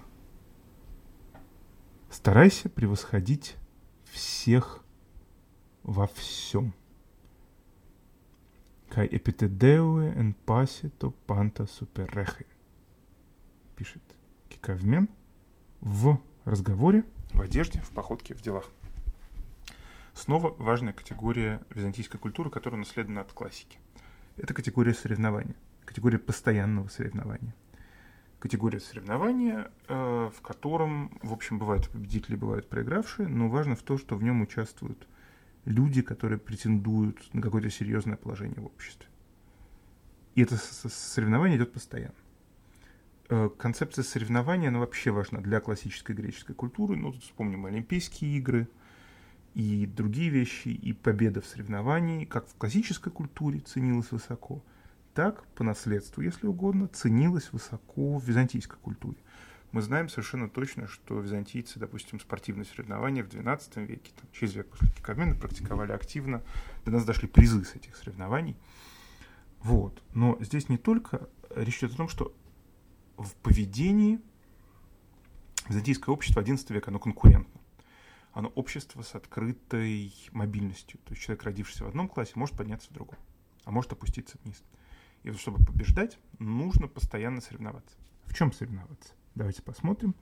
Старайся 2.10 2.68
превосходить 2.68 3.58
всех 4.06 4.84
во 5.84 6.08
всем. 6.08 6.74
Кай 8.90 9.06
эпитедеуе 9.06 10.14
эн 10.16 10.34
пасито 10.34 11.12
панта 11.28 11.68
суперрехе. 11.68 12.48
Пишет 13.76 14.02
Киковмен 14.50 15.08
в 15.80 16.20
разговоре, 16.44 17.06
в 17.34 17.42
одежде, 17.42 17.82
в 17.82 17.92
походке, 17.92 18.34
в 18.34 18.42
делах. 18.42 18.72
Снова 20.14 20.54
важная 20.58 20.94
категория 20.94 21.62
византийской 21.70 22.20
культуры, 22.20 22.50
которая 22.50 22.80
наследована 22.80 23.22
от 23.22 23.32
классики. 23.32 23.80
Это 24.38 24.54
категория 24.54 24.94
соревнования, 24.94 25.56
категория 25.86 26.20
постоянного 26.20 26.88
соревнования. 26.90 27.56
Категория 28.40 28.80
соревнования, 28.80 29.72
э, 29.88 30.32
в 30.36 30.42
котором, 30.42 31.18
в 31.22 31.32
общем, 31.32 31.60
бывают 31.60 31.90
победители, 31.90 32.36
бывают 32.36 32.68
проигравшие, 32.68 33.28
но 33.28 33.48
важно 33.50 33.76
в 33.76 33.84
том, 33.84 34.00
что 34.00 34.16
в 34.16 34.24
нем 34.24 34.42
участвуют 34.42 35.08
люди, 35.66 36.02
которые 36.02 36.40
претендуют 36.40 37.34
на 37.34 37.42
какое-то 37.42 37.70
серьезное 37.70 38.18
положение 38.18 38.60
в 38.60 38.66
обществе. 38.66 39.08
И 40.34 40.42
это 40.42 40.58
соревнование 40.58 41.58
идет 41.58 41.72
постоянно. 41.72 42.16
Э, 43.30 43.50
концепция 43.58 44.04
соревнования, 44.04 44.70
она 44.70 44.80
вообще 44.80 45.12
важна 45.12 45.40
для 45.40 45.60
классической 45.60 46.16
греческой 46.16 46.56
культуры. 46.56 46.96
Ну, 46.98 47.14
тут 47.14 47.24
вспомним 47.24 47.66
Олимпийские 47.66 48.38
игры– 48.38 48.68
и 49.54 49.86
другие 49.86 50.30
вещи, 50.30 50.70
и 50.70 50.94
победа 50.94 51.42
в 51.42 51.46
соревновании, 51.46 52.26
как 52.26 52.48
в 52.48 52.56
классической 52.56 53.12
культуре 53.12 53.60
ценилась 53.60 54.12
высоко, 54.12 54.64
так 55.14 55.46
по 55.56 55.64
наследству, 55.64 56.22
если 56.22 56.48
угодно, 56.48 56.88
ценилась 56.88 57.52
высоко 57.52 58.18
в 58.18 58.26
византийской 58.26 58.78
культуре. 58.80 59.18
Мы 59.72 59.82
знаем 59.82 60.10
совершенно 60.10 60.50
точно, 60.50 60.88
что 60.88 61.20
византийцы, 61.20 61.80
допустим, 61.80 62.20
спортивные 62.20 62.66
соревнования 62.66 63.24
в 63.24 63.28
XII 63.28 63.86
веке, 63.86 64.12
там, 64.20 64.30
через 64.34 64.54
век 64.54 64.68
после 64.68 64.90
Кикомена, 64.90 65.36
практиковали 65.36 65.94
активно. 65.94 66.44
До 66.84 66.92
нас 66.92 67.06
дошли 67.06 67.28
призы 67.28 67.64
с 67.64 67.76
этих 67.76 67.96
соревнований. 67.96 68.58
Вот. 69.62 70.04
Но 70.14 70.38
здесь 70.42 70.68
не 70.68 70.78
только 70.78 71.30
речь 71.56 71.80
идет 71.80 71.94
о 71.94 71.98
том, 71.98 72.10
что 72.10 72.36
в 73.18 73.34
поведении 73.36 74.20
византийское 75.70 76.14
общество 76.14 76.42
XI 76.42 76.74
века, 76.74 76.90
оно 76.90 77.00
конкурентно 77.00 77.61
оно 78.34 78.50
общество 78.50 79.02
с 79.02 79.16
открытой 79.16 80.14
мобильностью. 80.32 81.00
То 81.06 81.12
есть 81.12 81.24
человек, 81.24 81.44
родившийся 81.44 81.84
в 81.84 81.88
одном 81.88 82.08
классе, 82.08 82.34
может 82.36 82.56
подняться 82.56 82.90
в 82.90 82.94
другом, 82.94 83.18
а 83.66 83.72
может 83.72 83.92
опуститься 83.92 84.38
вниз. 84.44 84.64
И 85.24 85.30
вот 85.30 85.40
чтобы 85.40 85.64
побеждать, 85.64 86.18
нужно 86.40 86.88
постоянно 86.88 87.42
соревноваться. 87.42 87.96
В 88.26 88.34
чем 88.34 88.52
соревноваться? 88.52 89.14
Давайте 89.36 89.62
посмотрим. 89.62 90.16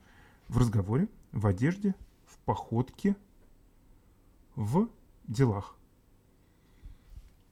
В 0.48 0.58
разговоре, 0.58 1.08
в 1.32 1.46
одежде, 1.46 1.94
в 2.26 2.38
походке, 2.38 3.16
в 4.56 4.88
делах. 5.26 5.76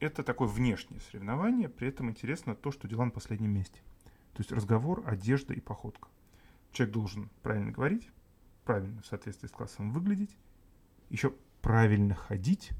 Это 0.01 0.23
такое 0.23 0.49
внешнее 0.49 1.01
соревнование, 1.01 1.69
при 1.69 1.89
этом 1.89 2.11
интересно 2.11 2.55
то, 2.55 2.71
что 2.71 2.87
дела 2.87 3.05
на 3.05 3.11
последнем 3.11 3.51
месте. 3.51 3.81
То 4.35 4.41
есть 4.41 4.53
разговор, 4.53 5.03
одежда 5.07 5.55
и 5.55 5.61
походка. 5.61 6.09
Человек 6.73 6.95
должен 6.95 7.31
правильно 7.43 7.73
говорить, 7.73 8.09
правильно 8.65 9.01
в 9.03 9.07
соответствии 9.07 9.49
с 9.49 9.51
классом 9.51 9.91
выглядеть, 9.91 10.37
еще 11.11 11.35
правильно 11.63 12.15
ходить, 12.15 12.71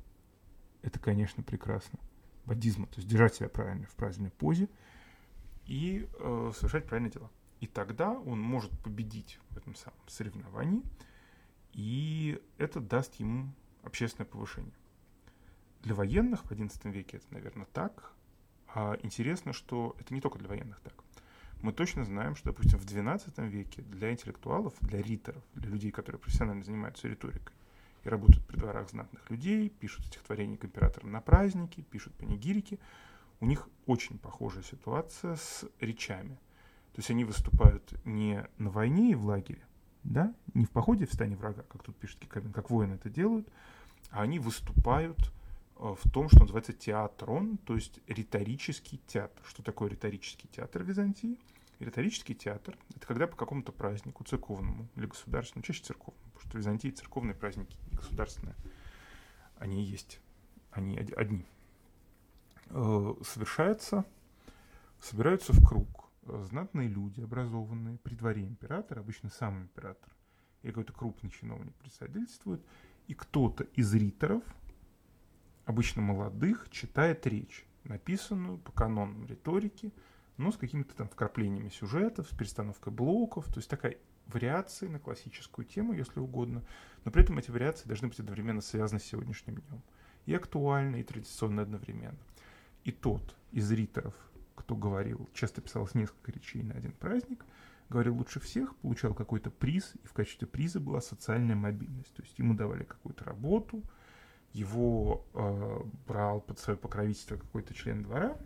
это, 0.83 0.99
конечно, 0.99 1.43
прекрасно. 1.43 1.99
Буддизма, 2.45 2.87
то 2.87 2.97
есть 2.97 3.09
держать 3.09 3.35
себя 3.35 3.49
правильно 3.49 3.87
в 3.87 3.95
правильной 3.95 4.31
позе 4.31 4.71
и 5.67 6.09
э, 6.19 6.53
совершать 6.57 6.87
правильные 6.87 7.13
дела. 7.13 7.31
И 7.61 7.67
тогда 7.67 8.13
он 8.13 8.41
может 8.41 8.71
победить 8.81 9.39
в 9.51 9.59
этом 9.59 9.75
самом 9.75 9.99
соревновании, 10.07 10.83
и 11.73 12.41
это 12.57 12.81
даст 12.81 13.15
ему 13.17 13.53
общественное 13.83 14.27
повышение. 14.27 14.73
Для 15.83 15.95
военных 15.95 16.45
в 16.45 16.51
XI 16.51 16.91
веке 16.91 17.19
это, 17.19 17.27
наверное, 17.31 17.67
так. 17.67 18.13
А 18.75 18.97
интересно, 19.03 19.53
что 19.53 19.97
это 19.99 20.15
не 20.15 20.21
только 20.21 20.39
для 20.39 20.49
военных 20.49 20.81
так. 20.81 20.95
Мы 21.61 21.73
точно 21.73 22.05
знаем, 22.05 22.37
что, 22.37 22.51
допустим, 22.51 22.79
в 22.79 22.85
XII 22.85 23.49
веке 23.49 23.83
для 23.83 24.13
интеллектуалов, 24.13 24.75
для 24.81 25.03
риторов, 25.03 25.43
для 25.55 25.71
людей, 25.71 25.91
которые 25.91 26.21
профессионально 26.21 26.63
занимаются 26.63 27.09
риторикой, 27.09 27.55
и 28.05 28.09
работают 28.09 28.47
при 28.47 28.57
дворах 28.57 28.91
знатных 28.91 29.29
людей, 29.31 29.69
пишут 29.69 30.07
стихотворения 30.07 30.57
к 30.57 30.65
императорам 30.65 31.13
на 31.13 31.21
праздники, 31.21 31.83
пишут 31.83 32.15
панигирики. 32.15 32.79
У 33.41 33.47
них 33.47 33.69
очень 33.87 34.19
похожая 34.19 34.63
ситуация 34.63 35.37
с 35.37 35.65
речами. 35.81 36.39
То 36.93 37.01
есть 37.01 37.11
они 37.11 37.25
выступают 37.25 37.95
не 38.05 38.47
на 38.59 38.71
войне 38.71 39.13
и 39.13 39.15
в 39.15 39.25
лагере, 39.25 39.63
да, 40.03 40.35
не 40.55 40.65
в 40.65 40.71
походе 40.71 41.07
в 41.07 41.13
стане 41.13 41.37
врага, 41.37 41.63
как 41.63 41.83
тут 41.83 41.97
пишет 41.97 42.19
Кикабин, 42.19 42.53
как 42.53 42.71
воины 42.71 42.95
это 42.95 43.09
делают, 43.09 43.49
а 44.11 44.23
они 44.23 44.39
выступают 44.39 45.19
э, 45.77 45.95
в 46.03 46.11
том, 46.11 46.29
что 46.29 46.41
называется 46.41 46.73
театрон, 46.73 47.59
то 47.59 47.75
есть 47.75 48.01
риторический 48.09 49.01
театр. 49.07 49.41
Что 49.47 49.63
такое 49.63 49.91
риторический 49.91 50.49
театр 50.49 50.83
в 50.83 50.87
Византии? 50.87 51.39
риторический 51.81 52.35
театр— 52.35 52.77
это 52.97 53.07
когда 53.07 53.27
по 53.27 53.37
какому-то 53.37 53.73
празднику, 53.73 54.25
церковному 54.25 54.89
или 54.97 55.07
государственному, 55.07 55.65
чаще 55.65 55.83
церковному, 55.85 56.28
потому 56.39 56.51
что 56.51 56.59
в 56.59 56.61
Византии 56.61 56.91
церковные 56.91 57.35
праздники 57.35 57.77
и 57.91 57.97
государственные, 57.97 58.55
они 59.59 59.85
есть, 59.85 60.21
они 60.71 60.97
одни, 60.97 61.47
э, 62.71 63.15
совершается, 63.25 64.05
собираются 65.01 65.53
в 65.53 65.65
круг 65.67 66.09
знатные 66.23 66.89
люди, 66.89 67.21
образованные 67.21 67.99
при 67.99 68.15
дворе 68.15 68.47
императора, 68.47 69.01
обычно 69.01 69.31
сам 69.31 69.63
император 69.63 70.13
или 70.63 70.71
какой-то 70.71 70.93
крупный 70.93 71.31
чиновник 71.31 71.75
председательствует, 71.77 72.65
и 73.07 73.15
кто-то 73.15 73.65
из 73.65 73.93
риторов, 73.95 74.43
обычно 75.65 76.03
молодых, 76.03 76.69
читает 76.71 77.27
речь, 77.27 77.67
написанную 77.85 78.59
по 78.59 78.73
канонам 78.73 79.27
риторики, 79.27 79.93
но 80.37 80.53
с 80.53 80.57
какими-то 80.57 80.95
там 80.95 81.09
вкраплениями 81.09 81.69
сюжетов, 81.69 82.29
с 82.29 82.37
перестановкой 82.37 82.93
блоков, 82.93 83.47
то 83.47 83.57
есть 83.57 83.71
такая 83.71 83.97
вариации 84.29 84.87
на 84.87 84.99
классическую 84.99 85.65
тему, 85.65 85.93
если 85.93 86.21
угодно, 86.21 86.63
но 87.05 87.11
при 87.11 87.23
этом 87.23 87.39
эти 87.39 87.51
вариации 87.51 87.89
должны 87.89 88.09
быть 88.09 88.21
одновременно 88.21 88.61
связаны 88.61 89.01
с 89.01 89.05
сегодняшним 89.05 89.57
днем. 89.57 89.83
И 90.27 90.35
актуальны, 90.35 91.01
и 91.01 91.05
традиционно 91.05 91.63
одновременно. 91.63 92.19
И 92.85 92.93
тот 92.93 93.37
из 93.51 93.71
риторов, 93.71 94.15
кто 94.55 94.77
говорил, 94.77 95.29
часто 95.33 95.61
писалось 95.61 95.95
несколько 95.95 96.33
речей 96.33 96.63
на 96.63 96.75
один 96.75 96.93
праздник, 96.93 97.45
говорил 97.89 98.17
лучше 98.17 98.41
всех, 98.41 98.77
получал 98.77 99.15
какой-то 99.15 99.51
приз, 99.51 99.95
и 100.03 100.07
в 100.07 100.13
качестве 100.13 100.47
приза 100.47 100.81
была 100.81 101.01
социальная 101.01 101.57
мобильность. 101.57 102.13
То 102.15 102.23
есть 102.23 102.39
ему 102.39 102.55
давали 102.55 102.85
какую-то 102.85 103.25
работу, 103.25 103.83
его 104.53 105.27
э, 105.35 105.81
брал 106.07 106.41
под 106.41 106.59
свое 106.59 106.79
покровительство 106.79 107.37
какой-то 107.37 107.75
член 107.75 108.03
двора, 108.03 108.37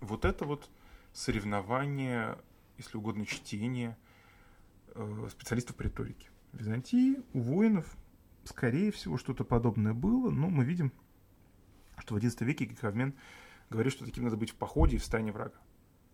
вот 0.00 0.24
это 0.24 0.44
вот 0.44 0.68
соревнование, 1.12 2.38
если 2.78 2.96
угодно, 2.96 3.26
чтение 3.26 3.96
специалистов 5.30 5.76
по 5.76 5.82
риторике. 5.82 6.28
В 6.52 6.58
Византии 6.58 7.16
у 7.32 7.40
воинов, 7.40 7.96
скорее 8.44 8.90
всего, 8.90 9.16
что-то 9.18 9.44
подобное 9.44 9.94
было, 9.94 10.30
но 10.30 10.48
мы 10.48 10.64
видим, 10.64 10.92
что 11.98 12.14
в 12.14 12.18
XI 12.18 12.44
веке 12.44 12.64
Гекавмен 12.64 13.14
говорит, 13.68 13.92
что 13.92 14.04
таким 14.04 14.24
надо 14.24 14.36
быть 14.36 14.50
в 14.50 14.56
походе 14.56 14.96
и 14.96 14.98
в 14.98 15.04
стане 15.04 15.32
врага, 15.32 15.58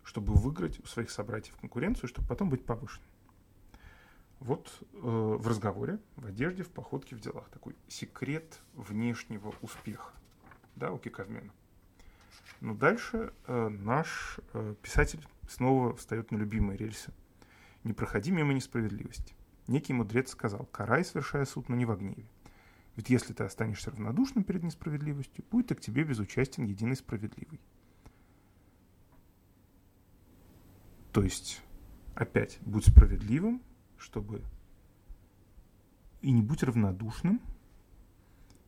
чтобы 0.03 0.33
выиграть 0.33 0.79
у 0.79 0.85
своих 0.85 1.09
собратьев 1.09 1.55
конкуренцию, 1.57 2.07
чтобы 2.07 2.27
потом 2.27 2.49
быть 2.49 2.65
повышенным. 2.65 3.09
Вот 4.39 4.71
э, 4.81 4.97
в 5.01 5.47
разговоре, 5.47 5.99
в 6.15 6.27
одежде, 6.27 6.61
в 6.61 6.69
походке, 6.69 7.15
в 7.15 7.19
делах 7.19 7.49
такой 7.49 7.75
секрет 7.87 8.59
внешнего 8.73 9.53
успеха 9.61 10.11
да, 10.75 10.91
у 10.91 10.99
Кикавмена. 10.99 11.51
Но 12.61 12.75
дальше 12.75 13.33
э, 13.47 13.67
наш 13.69 14.39
э, 14.53 14.75
писатель 14.81 15.25
снова 15.49 15.95
встает 15.95 16.31
на 16.31 16.37
любимые 16.37 16.77
рельсы. 16.77 17.11
«Не 17.83 17.93
проходи 17.93 18.31
мимо 18.31 18.53
несправедливости. 18.53 19.35
Некий 19.67 19.93
мудрец 19.93 20.31
сказал, 20.31 20.65
карай, 20.65 21.03
совершая 21.03 21.45
суд, 21.45 21.69
но 21.69 21.75
не 21.75 21.85
в 21.85 21.95
гневе. 21.95 22.25
Ведь 22.95 23.09
если 23.09 23.33
ты 23.33 23.43
останешься 23.43 23.91
равнодушным 23.91 24.43
перед 24.43 24.63
несправедливостью, 24.63 25.45
будет 25.51 25.71
и 25.71 25.75
к 25.75 25.81
тебе 25.81 26.03
безучастен 26.03 26.63
единый 26.63 26.95
справедливый. 26.95 27.59
То 31.11 31.23
есть, 31.23 31.61
опять, 32.15 32.59
будь 32.61 32.87
справедливым, 32.87 33.61
чтобы 33.97 34.43
и 36.21 36.31
не 36.31 36.41
будь 36.41 36.63
равнодушным, 36.63 37.41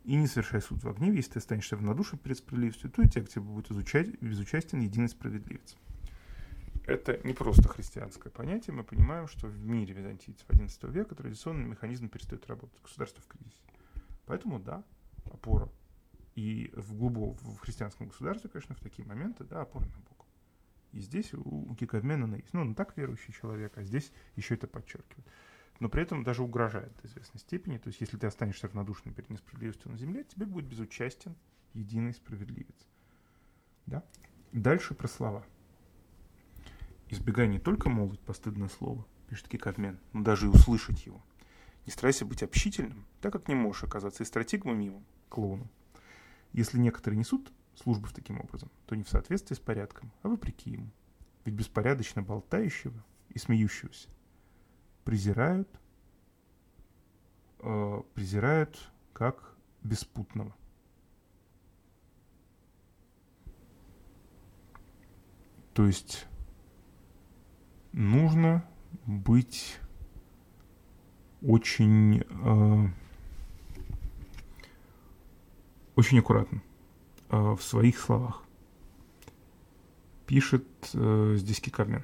и 0.04 0.16
не 0.16 0.28
совершай 0.28 0.62
суд 0.62 0.84
в 0.84 0.94
гневе. 0.94 1.18
Если 1.18 1.34
ты 1.34 1.40
останешься 1.40 1.76
равнодушен 1.76 2.18
перед 2.18 2.38
справедливостью, 2.38 2.90
то 2.90 3.02
и 3.02 3.08
тебя 3.08 3.26
к 3.26 3.30
тебе 3.30 3.42
будет 3.42 3.72
изучать, 3.72 4.20
безучастен 4.22 4.80
единый 4.80 5.10
справедливец. 5.10 5.76
Это 6.90 7.20
не 7.24 7.34
просто 7.34 7.68
христианское 7.68 8.30
понятие. 8.30 8.76
Мы 8.76 8.84
понимаем, 8.84 9.28
что 9.28 9.48
в 9.48 9.64
мире 9.64 9.94
византийцев 9.94 10.48
XI 10.50 10.92
века 10.92 11.14
традиционный 11.14 11.66
механизм 11.66 12.10
перестает 12.10 12.48
работать. 12.48 12.82
Государство 12.82 13.22
в 13.22 13.28
кризисе. 13.28 13.62
Поэтому, 14.26 14.60
да, 14.60 14.84
опора. 15.26 15.70
И 16.36 16.72
в 16.76 16.96
глубоком 16.96 17.52
в 17.52 17.60
христианском 17.60 18.08
государстве, 18.08 18.50
конечно, 18.50 18.76
в 18.76 18.80
такие 18.80 19.08
моменты, 19.08 19.44
да, 19.44 19.62
опора 19.62 19.86
на 19.86 20.00
Бога. 20.00 20.26
И 20.92 21.00
здесь 21.00 21.34
у, 21.34 21.76
Кикавмена 21.76 22.26
она 22.26 22.38
есть. 22.38 22.54
Ну, 22.54 22.62
он 22.62 22.74
так 22.74 22.98
верующий 22.98 23.34
человек, 23.34 23.78
а 23.78 23.84
здесь 23.84 24.12
еще 24.36 24.56
это 24.56 24.68
подчеркивает 24.68 25.28
но 25.80 25.88
при 25.88 26.02
этом 26.02 26.24
даже 26.24 26.44
угрожает 26.44 26.94
до 27.02 27.08
известной 27.08 27.40
степени. 27.40 27.78
То 27.78 27.88
есть, 27.88 28.02
если 28.02 28.18
ты 28.18 28.28
останешься 28.28 28.68
равнодушным 28.68 29.14
перед 29.14 29.30
несправедливостью 29.30 29.92
на 29.92 29.98
земле, 29.98 30.26
тебе 30.26 30.46
будет 30.46 30.66
безучастен 30.66 31.36
единый 31.74 32.14
справедливец. 32.14 32.76
Да? 33.86 34.04
Дальше 34.52 34.94
про 34.94 35.08
слова. 35.08 35.46
Избегай 37.10 37.48
не 37.48 37.60
только 37.60 37.90
молвить 37.90 38.20
постыдное 38.20 38.70
слово, 38.70 39.06
пишет 39.28 39.48
Кикавмен, 39.48 40.00
но 40.14 40.24
даже 40.24 40.46
и 40.46 40.50
услышать 40.50 41.06
его. 41.08 41.22
Не 41.88 41.92
старайся 41.92 42.24
быть 42.24 42.44
общительным, 42.44 43.06
так 43.20 43.34
как 43.34 43.48
не 43.48 43.56
можешь 43.56 43.84
оказаться 43.84 44.22
и 44.22 44.28
стратегом, 44.28 44.74
и 44.74 44.76
мимом, 44.76 45.06
клоуном. 45.28 45.70
Если 46.54 46.78
некоторые 46.78 47.18
несут 47.18 47.52
службы 47.76 48.08
в 48.08 48.14
таким 48.14 48.40
образом, 48.40 48.70
то 48.86 48.96
не 48.96 49.04
в 49.04 49.10
соответствии 49.10 49.56
с 49.56 49.60
порядком, 49.60 50.12
а 50.22 50.30
вопреки 50.30 50.70
ему. 50.70 50.92
Ведь 51.46 51.56
беспорядочно 51.56 52.22
болтающего 52.22 53.04
и 53.30 53.40
смеющегося 53.40 54.10
презирают, 55.04 55.70
э, 57.60 58.04
презирают 58.14 58.92
как 59.14 59.56
беспутного. 59.84 60.56
То 65.74 65.88
есть 65.88 66.29
нужно 67.94 68.66
быть 69.06 69.80
очень, 71.42 72.22
э, 72.22 72.88
очень 75.96 76.20
аккуратным 76.20 76.62
э, 77.30 77.56
в 77.58 77.62
своих 77.62 78.00
словах. 78.00 78.44
Пишет 80.26 80.66
здесь 80.94 81.60
Кикармен. 81.60 82.04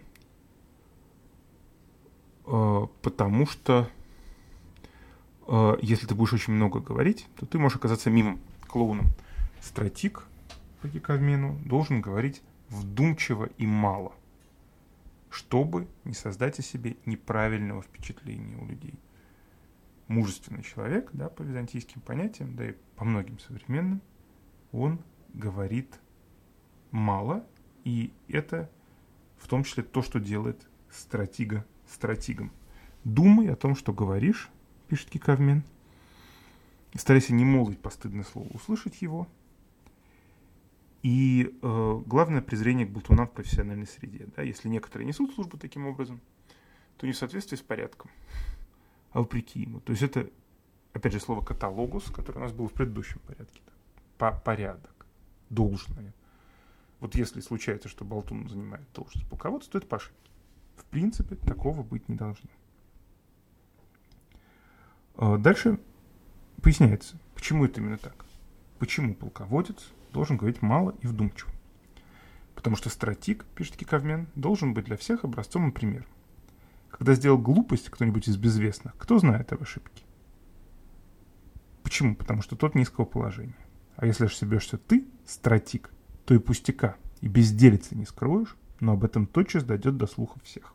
Э, 2.45 2.87
потому 3.01 3.45
что 3.45 3.89
если 5.83 6.07
ты 6.07 6.15
будешь 6.15 6.33
очень 6.33 6.53
много 6.53 6.79
говорить, 6.79 7.27
то 7.35 7.45
ты 7.45 7.59
можешь 7.59 7.77
оказаться 7.77 8.09
мимом, 8.09 8.39
клоуном. 8.67 9.05
Стратик 9.61 10.23
по 10.81 10.87
Кавмину 10.99 11.59
должен 11.65 12.01
говорить 12.01 12.41
вдумчиво 12.69 13.49
и 13.59 13.67
мало, 13.67 14.13
чтобы 15.35 15.89
не 16.05 16.13
создать 16.13 16.59
о 16.59 16.61
себе 16.61 16.95
неправильного 17.05 17.81
впечатления 17.81 18.55
у 18.55 18.65
людей. 18.65 18.93
Мужественный 20.07 20.63
человек, 20.63 21.09
да, 21.11 21.27
по 21.27 21.41
византийским 21.41 21.99
понятиям, 21.99 22.55
да 22.55 22.69
и 22.69 22.75
по 22.95 23.03
многим 23.03 23.37
современным, 23.39 24.01
он 24.71 25.01
говорит 25.33 25.99
мало, 26.91 27.45
и 27.83 28.13
это 28.29 28.71
в 29.37 29.49
том 29.49 29.65
числе 29.65 29.83
то, 29.83 30.01
что 30.01 30.21
делает 30.21 30.65
стратега 30.89 31.65
стратегом. 31.85 32.53
Думай 33.03 33.49
о 33.49 33.57
том, 33.57 33.75
что 33.75 33.91
говоришь, 33.91 34.49
пишет 34.87 35.09
Кикавмен. 35.09 35.63
Старайся 36.93 37.33
не 37.33 37.43
молвить 37.43 37.81
постыдное 37.81 38.23
слово, 38.23 38.47
услышать 38.53 39.01
его. 39.01 39.27
И 41.05 41.55
э, 41.61 42.01
главное 42.07 42.41
презрение 42.41 42.87
к 42.87 42.89
болтунам 42.89 43.27
в 43.27 43.31
профессиональной 43.31 43.85
среде. 43.85 44.27
Да? 44.35 44.41
Если 44.41 44.67
некоторые 44.67 45.05
несут 45.05 45.35
службу 45.35 45.55
таким 45.55 45.85
образом, 45.85 46.19
то 46.97 47.05
не 47.05 47.13
в 47.13 47.17
соответствии 47.17 47.57
с 47.57 47.61
порядком, 47.61 48.09
а 49.11 49.19
вопреки 49.19 49.59
ему. 49.59 49.81
То 49.81 49.91
есть 49.91 50.01
это, 50.01 50.27
опять 50.93 51.13
же, 51.13 51.19
слово 51.19 51.45
каталогус, 51.45 52.05
которое 52.05 52.39
у 52.39 52.41
нас 52.41 52.53
было 52.53 52.67
в 52.67 52.73
предыдущем 52.73 53.19
порядке. 53.27 53.61
По 54.17 54.31
порядок, 54.31 55.05
должное. 55.51 56.11
Вот 56.99 57.13
если 57.13 57.39
случается, 57.39 57.87
что 57.87 58.03
болтун 58.03 58.49
занимает 58.49 58.87
должность 58.95 59.27
полководца, 59.27 59.69
то 59.69 59.77
это 59.77 59.85
по 59.85 59.97
ошибке. 59.97 60.31
В 60.75 60.85
принципе, 60.85 61.35
такого 61.35 61.83
быть 61.83 62.09
не 62.09 62.15
должно. 62.15 62.49
А, 65.17 65.37
дальше 65.37 65.79
поясняется, 66.63 67.19
почему 67.35 67.65
это 67.65 67.79
именно 67.79 67.99
так. 67.99 68.25
Почему 68.79 69.13
полководец 69.13 69.91
должен 70.15 70.37
говорить 70.37 70.61
мало 70.61 70.95
и 71.01 71.07
вдумчиво. 71.07 71.51
Потому 72.55 72.77
что 72.77 72.89
стратик, 72.89 73.43
пишет 73.53 73.75
Киковмен, 73.75 74.27
должен 74.35 74.73
быть 74.73 74.85
для 74.85 74.95
всех 74.95 75.25
образцом 75.25 75.69
и 75.69 75.71
примером. 75.73 76.07
Когда 76.89 77.13
сделал 77.15 77.37
глупость 77.37 77.89
кто-нибудь 77.89 78.29
из 78.29 78.37
безвестных, 78.37 78.95
кто 78.97 79.19
знает 79.19 79.51
об 79.51 79.61
ошибке? 79.61 80.03
Почему? 81.83 82.15
Потому 82.15 82.41
что 82.41 82.55
тот 82.55 82.75
низкого 82.75 83.03
положения. 83.03 83.57
А 83.97 84.05
если 84.05 84.25
ошибешься 84.25 84.77
ты, 84.77 85.05
стратик, 85.25 85.91
то 86.25 86.33
и 86.33 86.39
пустяка, 86.39 86.95
и 87.19 87.27
безделицы 87.27 87.95
не 87.95 88.05
скроешь, 88.05 88.55
но 88.79 88.93
об 88.93 89.03
этом 89.03 89.27
тотчас 89.27 89.65
дойдет 89.65 89.97
до 89.97 90.07
слуха 90.07 90.39
всех. 90.45 90.73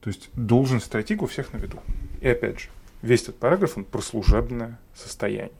То 0.00 0.08
есть 0.08 0.30
должен 0.34 0.80
стратег 0.80 1.20
у 1.20 1.26
всех 1.26 1.52
на 1.52 1.58
виду. 1.58 1.80
И 2.22 2.28
опять 2.28 2.60
же, 2.60 2.70
весь 3.02 3.24
этот 3.24 3.38
параграф, 3.38 3.76
он 3.76 3.84
про 3.84 4.00
служебное 4.00 4.78
состояние. 4.94 5.52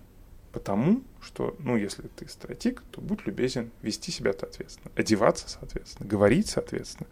Потому 0.53 1.03
что, 1.21 1.55
ну, 1.59 1.77
если 1.77 2.09
ты 2.09 2.29
стратег, 2.29 2.83
то 2.91 3.01
будь 3.01 3.27
любезен 3.27 3.71
вести 3.83 4.11
себя 4.11 4.33
соответственно, 4.33 4.91
одеваться 4.97 5.49
соответственно, 5.49 6.09
говорить 6.09 6.49
соответственно. 6.49 7.09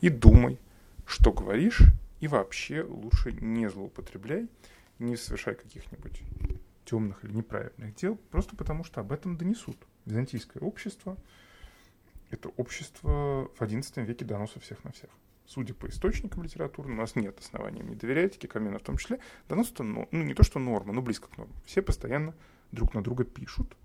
И 0.00 0.08
думай, 0.08 0.58
что 1.04 1.32
говоришь, 1.32 1.82
и 2.20 2.28
вообще 2.28 2.82
лучше 2.82 3.32
не 3.32 3.68
злоупотребляй, 3.68 4.48
не 4.98 5.16
совершай 5.16 5.54
каких-нибудь 5.54 6.22
темных 6.84 7.24
или 7.24 7.32
неправильных 7.32 7.94
дел, 7.96 8.16
просто 8.30 8.54
потому 8.54 8.84
что 8.84 9.00
об 9.00 9.12
этом 9.12 9.36
донесут. 9.36 9.76
Византийское 10.04 10.62
общество— 10.62 11.16
это 12.30 12.50
общество 12.50 13.50
в 13.58 13.60
XI 13.60 14.04
веке 14.04 14.24
доноса 14.24 14.60
всех 14.60 14.84
на 14.84 14.92
всех 14.92 15.10
судя 15.46 15.74
по 15.74 15.86
источникам 15.88 16.42
литературным, 16.42 16.98
у 16.98 17.00
нас 17.00 17.16
нет 17.16 17.38
оснований 17.38 17.80
не 17.80 17.94
доверять, 17.94 18.38
Кикамена 18.38 18.78
в 18.78 18.82
том 18.82 18.96
числе, 18.96 19.20
донос 19.48 19.70
это, 19.70 19.82
ну, 19.82 20.08
не 20.10 20.34
то 20.34 20.42
что 20.42 20.58
норма, 20.58 20.92
но 20.92 21.02
близко 21.02 21.28
к 21.28 21.36
норме. 21.38 21.54
Все 21.64 21.82
постоянно 21.82 22.34
друг 22.72 22.94
на 22.94 23.02
друга 23.02 23.24
пишут. 23.24 23.76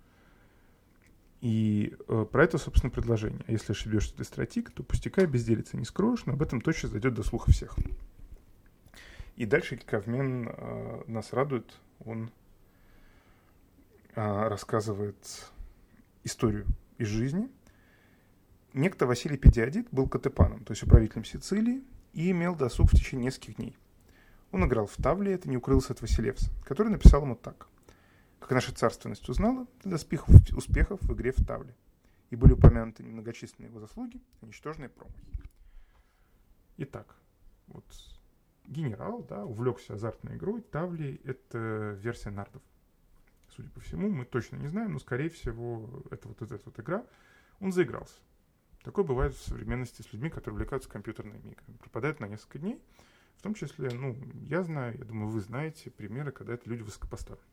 И 1.42 1.96
э, 2.08 2.26
про 2.32 2.44
это, 2.44 2.58
собственно, 2.58 2.92
предложение. 2.92 3.44
А 3.48 3.52
если 3.52 3.72
ошибешься 3.72 4.16
ты 4.16 4.24
стратик, 4.24 4.72
то 4.72 4.84
пустяка 4.84 5.24
и 5.24 5.26
безделица 5.26 5.78
не 5.78 5.86
скроешь, 5.86 6.26
но 6.26 6.34
об 6.34 6.42
этом 6.42 6.62
точно 6.62 6.90
зайдет 6.90 7.14
до 7.14 7.24
слуха 7.24 7.52
всех. 7.52 7.76
И 9.36 9.46
дальше 9.46 9.78
Кикавмен 9.78 10.50
э, 10.50 11.04
нас 11.08 11.34
радует. 11.34 11.80
Он 12.06 12.30
э, 14.16 14.48
рассказывает 14.48 15.52
историю 16.24 16.66
из 16.98 17.08
жизни– 17.08 17.50
Некто 18.74 19.06
Василий 19.06 19.38
Педиадит 19.38 19.88
был 19.92 20.08
катепаном, 20.08 20.64
то 20.64 20.72
есть 20.72 20.84
управителем 20.84 21.26
Сицилии, 21.26 21.84
и 22.14 22.32
имел 22.32 22.56
досуг 22.56 22.90
в 22.90 22.96
течение 22.96 23.26
нескольких 23.26 23.58
дней. 23.58 23.76
Он 24.52 24.66
играл 24.66 24.88
в 24.88 24.96
Тавле, 24.96 25.34
это 25.34 25.50
не 25.50 25.58
укрылся 25.58 25.92
от 25.92 26.02
Василевса, 26.02 26.50
который 26.64 26.88
написал 26.88 27.24
ему 27.24 27.36
так. 27.36 27.68
«Как 28.42 28.52
наша 28.52 28.76
царственность 28.76 29.30
узнала, 29.30 29.68
доспех 29.86 30.28
успехов 30.28 31.00
в 31.02 31.14
игре 31.14 31.32
в 31.32 31.46
Тавле, 31.46 31.74
и 32.32 32.36
были 32.36 32.52
упомянуты 32.52 33.04
немногочисленные 33.04 33.70
его 33.70 33.80
заслуги, 33.80 34.20
а 34.42 34.46
ничтожные 34.46 34.90
промахи». 34.90 35.26
Итак, 36.78 37.16
вот 37.68 37.86
генерал, 38.66 39.24
да, 39.24 39.46
увлекся 39.46 39.94
азартной 39.94 40.36
игрой. 40.36 40.62
Тавли— 40.62 41.22
это 41.24 41.98
версия 42.02 42.32
нардов. 42.32 42.62
Судя 43.56 43.70
по 43.70 43.80
всему, 43.82 44.10
мы 44.10 44.26
точно 44.26 44.56
не 44.56 44.68
знаем, 44.68 44.94
но, 44.94 45.00
скорее 45.00 45.30
всего, 45.30 46.04
это 46.10 46.28
вот 46.28 46.42
эта 46.42 46.60
вот 46.66 46.80
игра. 46.80 47.06
Он 47.60 47.72
заигрался. 47.72 48.16
Такое 48.84 49.06
бывает 49.06 49.36
в 49.36 49.44
современности 49.44 50.02
с 50.02 50.12
людьми, 50.12 50.30
которые 50.30 50.56
увлекаются 50.56 50.90
компьютерными 50.90 51.38
играми. 51.38 51.78
Пропадают 51.78 52.20
на 52.20 52.26
несколько 52.28 52.60
дней. 52.60 52.82
В 53.38 53.42
том 53.44 53.54
числе, 53.54 53.92
ну, 53.92 54.16
я 54.48 54.64
знаю, 54.64 54.98
я 54.98 55.06
думаю, 55.06 55.30
вы 55.30 55.42
знаете 55.42 55.92
примеры, 55.92 56.32
когда 56.32 56.54
это 56.54 56.70
люди 56.70 56.82
высокопоставленные. 56.82 57.46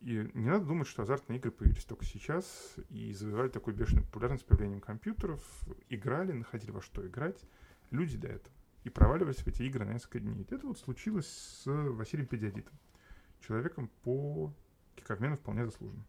И 0.00 0.30
не 0.34 0.48
надо 0.48 0.64
думать, 0.64 0.86
что 0.86 1.02
азартные 1.02 1.38
игры 1.38 1.50
появились 1.50 1.84
только 1.84 2.04
сейчас 2.04 2.76
и 2.88 3.12
завоевали 3.12 3.48
такую 3.48 3.74
бешеную 3.74 4.06
популярность 4.06 4.44
с 4.44 4.46
появлением 4.46 4.80
компьютеров. 4.80 5.42
Играли, 5.88 6.32
находили 6.32 6.70
во 6.70 6.80
что 6.80 7.06
играть 7.06 7.40
люди 7.90 8.16
до 8.16 8.28
этого. 8.28 8.54
И 8.84 8.90
проваливались 8.90 9.38
в 9.38 9.46
эти 9.46 9.62
игры 9.64 9.84
на 9.84 9.92
несколько 9.92 10.20
дней. 10.20 10.46
Это 10.48 10.66
вот 10.66 10.78
случилось 10.78 11.26
с 11.26 11.66
Василием 11.66 12.28
Педиадитом. 12.28 12.78
Человеком 13.40 13.90
по 14.02 14.54
Киковмену 14.94 15.36
вполне 15.36 15.64
заслуженно. 15.64 16.04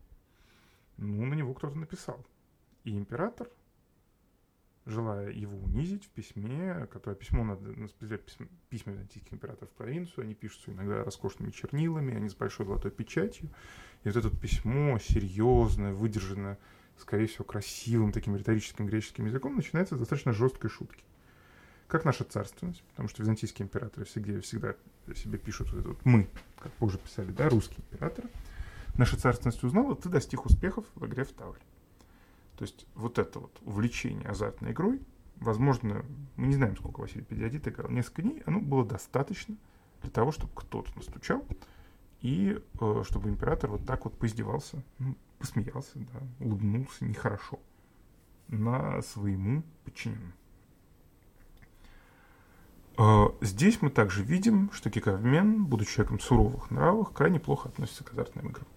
Ну, 0.98 1.26
на 1.26 1.34
него 1.34 1.54
кто-то 1.54 1.78
написал. 1.78 2.24
И 2.84 2.96
император 2.96 3.50
желая 4.90 5.32
его 5.32 5.58
унизить 5.58 6.06
в 6.06 6.10
письме, 6.10 6.88
которое 6.92 7.16
письмо 7.16 7.44
надо 7.44 7.72
письма 8.70 8.94
византийских 8.94 9.34
императоров 9.34 9.70
в 9.70 9.74
провинцию, 9.74 10.24
они 10.24 10.34
пишутся 10.34 10.72
иногда 10.72 11.04
роскошными 11.04 11.52
чернилами, 11.52 12.16
они 12.16 12.30
с 12.30 12.36
большой 12.36 12.66
золотой 12.66 12.92
печатью. 12.92 13.50
И 14.04 14.10
вот 14.10 14.18
это 14.18 14.30
письмо 14.36 14.98
серьезное, 15.00 15.94
выдержанное, 15.94 16.58
скорее 16.98 17.28
всего, 17.28 17.44
красивым 17.44 18.12
таким 18.12 18.36
риторическим 18.36 18.88
греческим 18.88 19.26
языком, 19.26 19.56
начинается 19.56 19.96
с 19.96 20.00
достаточно 20.00 20.34
жесткой 20.34 20.70
шутки. 20.70 21.04
Как 21.88 22.06
наша 22.06 22.24
царственность, 22.24 22.84
потому 22.84 23.10
что 23.10 23.24
византийские 23.24 23.66
императоры 23.66 24.06
всегда, 24.06 24.40
всегда 24.42 24.76
себе 25.16 25.40
пишут 25.40 25.72
вот 25.72 25.80
это 25.80 25.90
вот 25.90 26.06
«мы», 26.06 26.28
как 26.60 26.72
позже 26.74 27.00
писали, 27.00 27.32
да, 27.32 27.50
русские 27.50 27.80
императоры. 27.80 28.30
Наша 28.96 29.18
царственность 29.18 29.64
узнала, 29.64 29.96
ты 29.96 30.10
достиг 30.10 30.46
успехов 30.46 30.86
в 30.96 31.06
игре 31.06 31.24
в 31.24 31.32
Тавре. 31.32 31.60
То 32.60 32.64
есть 32.64 32.86
вот 32.94 33.20
это 33.20 33.40
вот 33.40 33.58
увлечение 33.62 34.28
азартной 34.28 34.74
игрой, 34.74 35.00
возможно, 35.38 36.04
мы 36.36 36.48
не 36.48 36.56
знаем, 36.56 36.76
сколько 36.76 37.00
Василий 37.00 37.24
Педиадит 37.24 37.66
играл, 37.70 37.90
несколько 37.90 38.22
дней, 38.22 38.44
оно 38.46 38.60
было 38.60 38.84
достаточно 38.84 39.56
для 40.02 40.12
того, 40.12 40.34
чтобы 40.34 40.52
кто-то 40.54 40.92
настучал, 40.98 41.46
и 42.20 42.60
э, 42.82 43.04
чтобы 43.08 43.30
император 43.30 43.70
вот 43.70 43.86
так 43.86 44.04
вот 44.04 44.20
поиздевался, 44.20 44.84
ну, 44.98 45.16
посмеялся, 45.38 46.00
да, 46.00 46.20
улыбнулся 46.42 47.06
нехорошо 47.06 47.62
на 48.50 49.02
своему 49.04 49.64
подчиненному. 49.86 50.34
Э, 52.98 53.28
здесь 53.40 53.82
мы 53.82 53.90
также 53.90 54.22
видим, 54.22 54.70
что 54.74 54.90
Киковмен, 54.90 55.64
будучи 55.64 55.94
человеком 55.94 56.20
суровых 56.20 56.72
нравов, 56.72 57.14
крайне 57.14 57.40
плохо 57.40 57.70
относится 57.70 58.04
к 58.04 58.12
азартным 58.12 58.50
играм. 58.50 58.68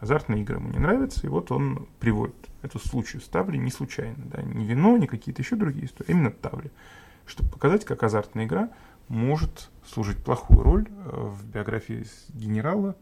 Азартные 0.00 0.42
игры 0.42 0.56
ему 0.56 0.68
не 0.70 0.78
нравятся, 0.78 1.26
и 1.26 1.30
вот 1.30 1.50
он 1.50 1.88
приводит 2.00 2.36
эту 2.62 2.78
случаю 2.78 3.22
с 3.22 3.28
Тавли 3.28 3.56
не 3.56 3.70
случайно, 3.70 4.22
да, 4.26 4.42
не 4.42 4.66
вино, 4.66 4.96
не 4.98 5.06
какие-то 5.06 5.42
еще 5.42 5.56
другие 5.56 5.86
истории, 5.86 6.10
именно 6.10 6.30
Тавли, 6.30 6.70
чтобы 7.24 7.50
показать, 7.50 7.84
как 7.84 8.02
азартная 8.02 8.44
игра 8.44 8.70
может 9.08 9.70
служить 9.86 10.18
плохую 10.18 10.62
роль 10.62 10.86
э, 10.88 11.10
в 11.12 11.46
биографии 11.46 12.04
генерала, 12.34 12.96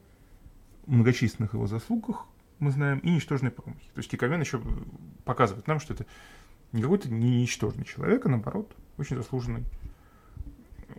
многочисленных 0.87 1.55
его 1.55 1.67
заслугах, 1.67 2.27
мы 2.59 2.71
знаем, 2.71 2.99
и 2.99 3.11
ничтожной 3.11 3.51
промахи. 3.51 3.89
То 3.95 3.99
есть 3.99 4.11
Киковен 4.11 4.41
еще 4.41 4.61
показывает 5.25 5.67
нам, 5.67 5.81
что 5.81 5.95
это 5.95 6.07
не 6.73 6.83
какой-то 6.83 7.11
не 7.11 7.43
ничтожный 7.43 7.85
человек, 7.85 8.27
а 8.27 8.29
наоборот, 8.29 8.75
очень 8.99 9.17
заслуженный 9.17 9.65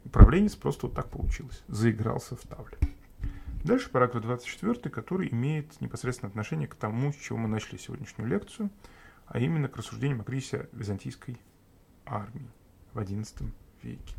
управленец, 0.03 0.55
просто 0.55 0.88
вот 0.88 0.95
так 0.95 1.10
получилось, 1.10 1.63
заигрался 1.67 2.36
в 2.36 2.41
Тавле. 2.41 2.77
Дальше 3.65 3.89
параграф 3.89 4.21
24, 4.21 4.91
который 4.91 5.28
имеет 5.32 5.82
непосредственное 5.82 6.30
отношение 6.30 6.67
к 6.67 6.75
тому, 6.75 7.12
с 7.12 7.15
чего 7.15 7.39
мы 7.39 7.47
начали 7.47 7.78
сегодняшнюю 7.78 8.30
лекцию, 8.30 8.69
а 9.25 9.39
именно 9.39 9.67
к 9.67 9.75
рассуждениям 9.75 10.21
о 10.21 10.23
кризисе 10.23 10.69
византийской 10.71 11.41
армии 12.06 12.47
в 12.93 12.99
XI 12.99 13.49
веке. 13.82 14.15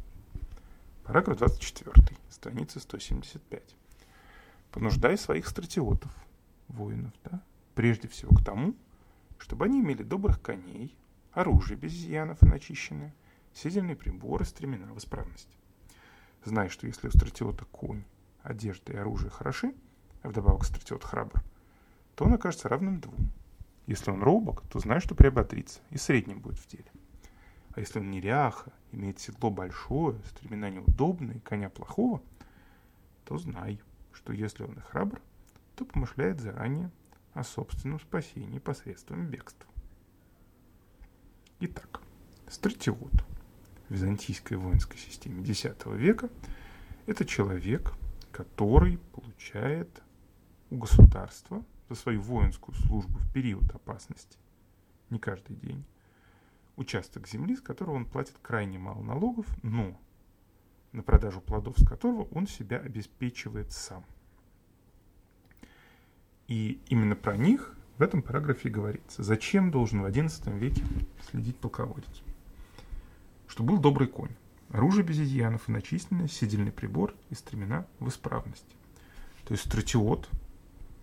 Параграф 1.04 1.38
24, 1.38 1.92
страница 2.28 2.80
175. 2.80 3.76
Понуждай 4.72 5.16
своих 5.16 5.46
стратиотов, 5.46 6.10
воинов, 6.66 7.12
да, 7.22 7.40
прежде 7.76 8.08
всего 8.08 8.34
к 8.34 8.44
тому, 8.44 8.74
чтобы 9.38 9.66
они 9.66 9.78
имели 9.78 10.02
добрых 10.02 10.42
коней, 10.42 10.98
оружие 11.30 11.76
без 11.76 11.92
изъянов 11.92 12.42
и 12.42 12.46
начищенное, 12.46 13.14
седельные 13.54 13.94
приборы, 13.94 14.44
стремена 14.44 14.92
в 14.92 14.98
исправности. 14.98 15.56
Знай, 16.42 16.68
что 16.68 16.88
если 16.88 17.06
у 17.06 17.12
стратиота 17.12 17.64
конь 17.66 18.02
одежда 18.46 18.92
и 18.92 18.96
оружие 18.96 19.30
хороши, 19.30 19.74
а 20.22 20.28
вдобавок 20.28 20.64
стратиот 20.64 21.04
храбр, 21.04 21.42
то 22.14 22.24
он 22.24 22.34
окажется 22.34 22.68
равным 22.68 23.00
двум. 23.00 23.30
Если 23.86 24.10
он 24.10 24.22
робок, 24.22 24.62
то 24.68 24.78
знай, 24.78 25.00
что 25.00 25.14
приоботрится, 25.14 25.80
и 25.90 25.98
средним 25.98 26.40
будет 26.40 26.58
в 26.58 26.66
деле. 26.68 26.90
А 27.72 27.80
если 27.80 27.98
он 27.98 28.10
неряха, 28.10 28.72
имеет 28.90 29.20
седло 29.20 29.50
большое, 29.50 30.18
стремена 30.24 30.70
неудобные, 30.70 31.40
коня 31.40 31.68
плохого, 31.68 32.22
то 33.24 33.36
знай, 33.38 33.80
что 34.12 34.32
если 34.32 34.64
он 34.64 34.72
и 34.72 34.80
храбр, 34.80 35.20
то 35.74 35.84
помышляет 35.84 36.40
заранее 36.40 36.90
о 37.34 37.44
собственном 37.44 38.00
спасении 38.00 38.58
посредством 38.58 39.26
бегства. 39.26 39.68
Итак, 41.60 42.00
стратиот 42.48 43.24
в 43.88 43.92
византийской 43.92 44.56
воинской 44.56 44.98
системе 44.98 45.44
X 45.44 45.64
века– 45.86 46.30
это 47.06 47.24
человек, 47.24 47.92
который 48.36 48.98
получает 49.14 50.02
у 50.68 50.76
государства 50.76 51.64
за 51.88 51.94
свою 51.94 52.20
воинскую 52.20 52.74
службу 52.74 53.18
в 53.18 53.32
период 53.32 53.64
опасности, 53.74 54.36
не 55.08 55.18
каждый 55.18 55.56
день, 55.56 55.82
участок 56.76 57.26
земли, 57.26 57.56
с 57.56 57.62
которого 57.62 57.94
он 57.94 58.04
платит 58.04 58.34
крайне 58.42 58.78
мало 58.78 59.02
налогов, 59.02 59.46
но 59.62 59.98
на 60.92 61.02
продажу 61.02 61.40
плодов 61.40 61.78
с 61.78 61.86
которого 61.86 62.28
он 62.30 62.46
себя 62.46 62.76
обеспечивает 62.76 63.72
сам. 63.72 64.04
И 66.46 66.78
именно 66.88 67.16
про 67.16 67.38
них 67.38 67.74
в 67.96 68.02
этом 68.02 68.20
параграфе 68.20 68.68
говорится. 68.68 69.22
Зачем 69.22 69.70
должен 69.70 70.02
в 70.02 70.06
XI 70.06 70.58
веке 70.58 70.82
следить 71.30 71.56
полководец? 71.56 72.22
Что 73.46 73.62
был 73.62 73.78
добрый 73.78 74.08
конь 74.08 74.36
оружие 74.70 75.04
без 75.04 75.20
изъянов 75.20 75.68
и 75.68 75.72
начисленное, 75.72 76.28
седельный 76.28 76.72
прибор 76.72 77.14
и 77.30 77.34
стремена 77.34 77.86
в 78.00 78.08
исправности. 78.08 78.74
То 79.44 79.52
есть 79.52 79.64
стратиот, 79.64 80.28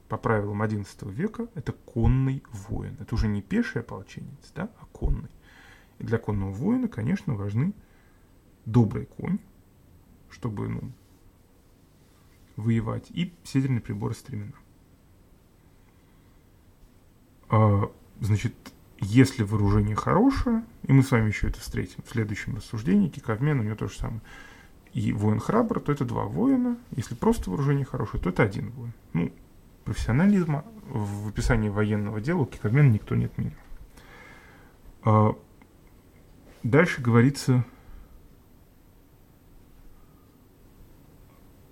по 0.09 0.17
правилам 0.17 0.61
XI 0.61 1.11
века, 1.11 1.47
это 1.55 1.71
конный 1.71 2.43
воин. 2.51 2.95
Это 2.99 3.15
уже 3.15 3.27
не 3.27 3.41
пеший 3.41 3.81
ополченец, 3.81 4.51
да, 4.53 4.69
а 4.79 4.85
конный. 4.91 5.29
И 5.99 6.03
для 6.03 6.17
конного 6.17 6.51
воина, 6.51 6.87
конечно, 6.87 7.33
важны 7.33 7.73
добрый 8.65 9.05
конь, 9.05 9.39
чтобы 10.29 10.67
ну, 10.67 10.91
воевать, 12.55 13.09
и 13.11 13.33
седельный 13.43 13.81
прибор 13.81 14.11
и 14.11 14.15
стремена. 14.15 14.53
А, 17.49 17.91
значит, 18.19 18.53
если 19.03 19.43
вооружение 19.43 19.95
хорошее, 19.95 20.63
и 20.83 20.93
мы 20.93 21.03
с 21.03 21.11
вами 21.11 21.27
еще 21.27 21.47
это 21.47 21.59
встретим 21.59 22.03
в 22.05 22.09
следующем 22.09 22.55
рассуждении, 22.55 23.09
киковмен 23.09 23.59
у 23.59 23.63
него 23.63 23.75
то 23.75 23.87
же 23.87 23.97
самое, 23.97 24.21
и 24.93 25.11
воин 25.11 25.39
храбр, 25.39 25.79
то 25.79 25.91
это 25.91 26.05
два 26.05 26.25
воина. 26.25 26.77
Если 26.95 27.15
просто 27.15 27.49
вооружение 27.49 27.85
хорошее, 27.85 28.21
то 28.21 28.29
это 28.29 28.43
один 28.43 28.71
воин. 28.71 28.93
Ну, 29.13 29.31
профессионализма 29.85 30.65
в 30.87 31.29
описании 31.29 31.69
военного 31.69 32.21
дела 32.21 32.41
у 32.41 32.45
киковмена 32.45 32.89
никто 32.89 33.15
не 33.15 33.25
отменял. 33.25 33.53
А 35.03 35.35
дальше 36.61 37.01
говорится 37.01 37.65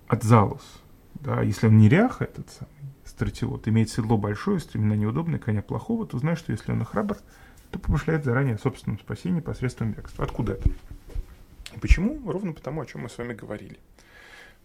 от 0.08 0.22
залус. 0.24 0.82
Да, 1.14 1.40
если 1.42 1.68
он 1.68 1.78
неряха, 1.78 2.24
этот 2.24 2.50
самый, 2.50 2.81
стратиот 3.12 3.68
имеет 3.68 3.90
седло 3.90 4.16
большое, 4.16 4.58
стремена 4.58 4.96
неудобное, 4.96 5.38
коня 5.38 5.62
плохого, 5.62 6.06
то 6.06 6.18
знаешь, 6.18 6.38
что 6.38 6.52
если 6.52 6.72
он 6.72 6.82
и 6.82 6.84
храбр, 6.84 7.18
то 7.70 7.78
помышляет 7.78 8.24
заранее 8.24 8.56
о 8.56 8.58
собственном 8.58 8.98
спасении 8.98 9.40
посредством 9.40 9.92
бегства. 9.92 10.24
Откуда 10.24 10.54
это? 10.54 10.68
И 11.74 11.78
почему? 11.78 12.20
Ровно 12.30 12.52
потому, 12.52 12.80
о 12.80 12.86
чем 12.86 13.02
мы 13.02 13.08
с 13.08 13.18
вами 13.18 13.34
говорили. 13.34 13.78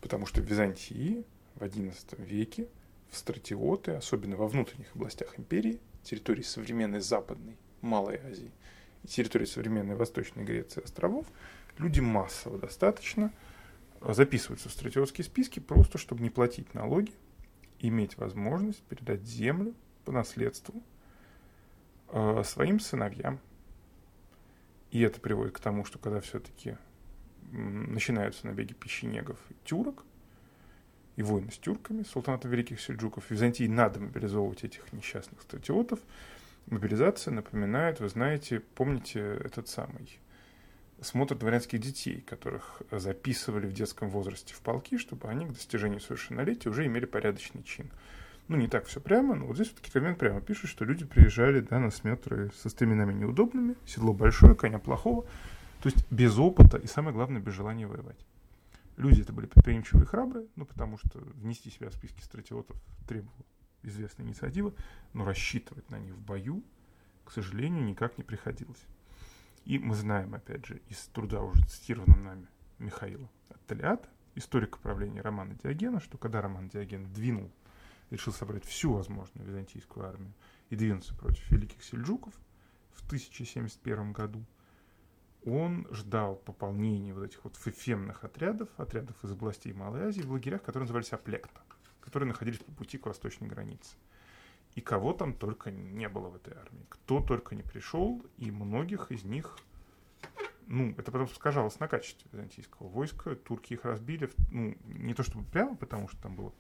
Потому 0.02 0.26
что 0.26 0.42
в 0.42 0.46
Византии 0.46 1.26
в 1.56 1.64
XI 1.64 2.26
веке 2.26 2.68
в 3.12 3.18
стратиоты, 3.18 3.92
особенно 3.92 4.36
во 4.36 4.48
внутренних 4.48 4.96
областях 4.96 5.38
империи, 5.38 5.80
территории 6.04 6.42
современной 6.42 7.02
Западной, 7.02 7.58
Малой 7.82 8.20
Азии 8.30 8.52
и 9.04 9.08
территории 9.08 9.46
современной 9.46 9.96
Восточной 9.96 10.44
Греции 10.44 10.84
островов, 10.84 11.26
люди 11.78 12.00
массово 12.00 12.58
достаточно 12.58 13.32
записываются 14.02 14.70
в 14.70 14.72
стратиотские 14.72 15.26
списки 15.26 15.60
просто, 15.60 15.98
чтобы 15.98 16.24
не 16.24 16.30
платить 16.30 16.74
налоги, 16.74 17.12
иметь 17.80 18.18
возможность 18.18 18.82
передать 18.84 19.24
землю 19.24 19.74
по 20.06 20.12
наследству 20.12 20.82
э, 22.10 22.44
своим 22.44 22.80
сыновьям. 22.80 23.40
И 24.92 25.02
это 25.02 25.20
приводит 25.20 25.54
к 25.54 25.60
тому, 25.60 25.86
что 25.86 26.00
когда 26.00 26.22
все-таки 26.22 26.78
начинаются 27.52 28.46
набеги 28.48 28.74
печенегов 28.74 29.38
и 29.50 29.56
тюрок, 29.66 30.06
и 31.16 31.24
войны 31.24 31.52
с 31.52 31.58
тюрками, 31.58 32.04
султаната 32.04 32.48
великих 32.48 32.80
сельджуков, 32.80 33.30
Византии 33.32 33.68
надо 33.68 34.00
мобилизовывать 34.00 34.64
этих 34.64 34.94
несчастных 34.94 35.42
стратиотов. 35.42 36.00
Мобилизация 36.68 37.32
напоминает, 37.34 38.00
вы 38.00 38.10
знаете, 38.10 38.60
помните 38.60 39.20
этот 39.44 39.68
самый 39.68 40.20
смотр 41.02 41.36
дворянских 41.36 41.80
детей, 41.80 42.22
которых 42.22 42.82
записывали 42.92 43.68
в 43.68 43.74
детском 43.74 44.10
возрасте 44.10 44.54
в 44.54 44.62
полки, 44.62 44.98
чтобы 44.98 45.28
они 45.28 45.46
к 45.46 45.54
достижению 45.54 46.00
совершеннолетия 46.00 46.70
уже 46.70 46.86
имели 46.86 47.06
порядочный 47.06 47.64
чин. 47.64 47.90
Ну, 48.48 48.56
не 48.56 48.68
так 48.68 48.86
все 48.86 49.02
прямо, 49.02 49.36
но 49.36 49.46
вот 49.46 49.56
здесь 49.58 49.72
вот 49.72 49.82
Киковен 49.82 50.16
прямо 50.16 50.40
пишет, 50.40 50.70
что 50.70 50.86
люди 50.86 51.06
приезжали 51.06 51.60
да, 51.60 51.80
на 51.80 51.92
сметры 51.92 52.52
со 52.56 52.70
стременами 52.70 53.14
неудобными, 53.14 53.76
седло 53.86 54.14
большое, 54.14 54.56
коня 54.56 54.80
плохого, 54.80 55.24
то 55.82 55.90
есть 55.90 56.10
без 56.12 56.38
опыта 56.38 56.78
и, 56.78 56.88
самое 56.88 57.14
главное, 57.14 57.42
без 57.42 57.54
желания 57.54 57.88
воевать. 57.88 58.26
Люди 58.96 59.22
это 59.22 59.34
были 59.34 59.46
предприимчивые 59.46 60.06
и 60.06 60.08
храбрые, 60.08 60.48
ну, 60.56 60.66
потому 60.66 60.98
что 60.98 61.20
внести 61.36 61.70
себя 61.70 61.90
в 61.90 61.94
списки 61.94 62.22
стратиотов 62.24 62.78
требовала 63.08 63.46
известная 63.84 64.26
инициатива, 64.26 64.74
но 65.14 65.26
рассчитывать 65.26 65.90
на 65.90 66.00
них 66.00 66.14
в 66.14 66.22
бою, 66.22 66.64
к 67.26 67.32
сожалению, 67.32 67.84
никак 67.84 68.18
не 68.18 68.24
приходилось. 68.24 68.86
И 69.68 69.80
мы 69.80 69.96
знаем, 69.96 70.34
опять 70.34 70.66
же, 70.66 70.82
из 70.88 70.98
труда 71.08 71.42
уже 71.42 71.62
цитированного 71.66 72.22
нами 72.22 72.48
Михаила 72.80 73.30
Атталиата, 73.50 74.08
историка 74.36 74.80
правления 74.80 75.20
Романа 75.20 75.56
Диогена, 75.62 76.00
что 76.00 76.18
когда 76.18 76.42
Роман 76.42 76.70
Диоген 76.70 77.12
двинул, 77.12 77.52
решил 78.10 78.32
собрать 78.32 78.64
всю 78.64 78.94
возможную 78.94 79.46
византийскую 79.46 80.08
армию 80.08 80.32
и 80.70 80.78
двинуться 80.78 81.14
против 81.16 81.52
великих 81.52 81.84
сельджуков 81.84 82.34
в 82.94 83.06
1071 83.08 84.14
году, 84.14 84.46
он 85.46 85.86
ждал 85.92 86.38
пополнения 86.38 87.14
вот 87.14 87.26
этих 87.26 87.44
вот 87.44 87.58
фефемных 87.58 88.24
отрядов, 88.24 88.70
отрядов 88.78 89.22
из 89.22 89.32
областей 89.34 89.74
Малой 89.74 90.04
Азии 90.04 90.22
в 90.22 90.32
лагерях, 90.32 90.64
которые 90.64 90.84
назывались 90.86 91.12
Аплекта, 91.12 91.60
которые 92.00 92.30
находились 92.30 92.60
по 92.60 92.72
пути 92.72 92.98
к 92.98 93.06
восточной 93.06 93.50
границе. 93.50 93.98
И 94.76 94.82
кого 94.82 95.14
там 95.14 95.34
только 95.34 95.72
не 95.72 96.08
было 96.08 96.30
в 96.30 96.36
этой 96.36 96.54
армии. 96.54 96.86
Кто 96.90 97.22
только 97.22 97.56
не 97.56 97.64
пришел, 97.64 98.24
и 98.38 98.52
многих 98.52 99.12
из 99.12 99.24
них, 99.24 99.58
ну, 100.68 100.92
это 100.92 101.12
потом 101.12 101.28
сказалось 101.30 101.80
на 101.80 101.88
качестве 101.88 102.30
византийского 102.32 102.88
войска. 102.88 103.36
Турки 103.36 103.74
их 103.74 103.86
разбили, 103.86 104.30
ну, 104.52 104.76
не 104.86 105.14
то 105.14 105.24
чтобы 105.24 105.46
прямо, 105.46 105.76
потому 105.76 106.08
что 106.10 106.22
там 106.22 106.36
было, 106.36 106.54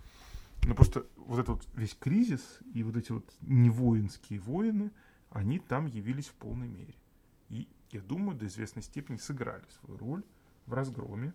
но 0.63 0.76
просто 0.76 1.06
вот 1.15 1.39
этот 1.39 1.50
вот 1.50 1.67
весь 1.76 1.96
кризис 1.96 2.60
и 2.74 2.84
вот 2.84 2.98
эти 2.98 3.12
вот 3.12 3.26
невоинские 3.41 4.39
воины, 4.39 4.91
они 5.30 5.60
там 5.60 5.86
явились 5.86 6.28
в 6.28 6.34
полной 6.34 6.67
мере. 6.67 6.96
И, 7.50 7.67
я 7.91 8.02
думаю, 8.02 8.38
до 8.38 8.48
известной 8.48 8.82
степени 8.82 9.17
сыграли 9.17 9.63
свою 9.80 9.98
роль 10.00 10.24
в 10.65 10.74
разгроме 10.74 11.34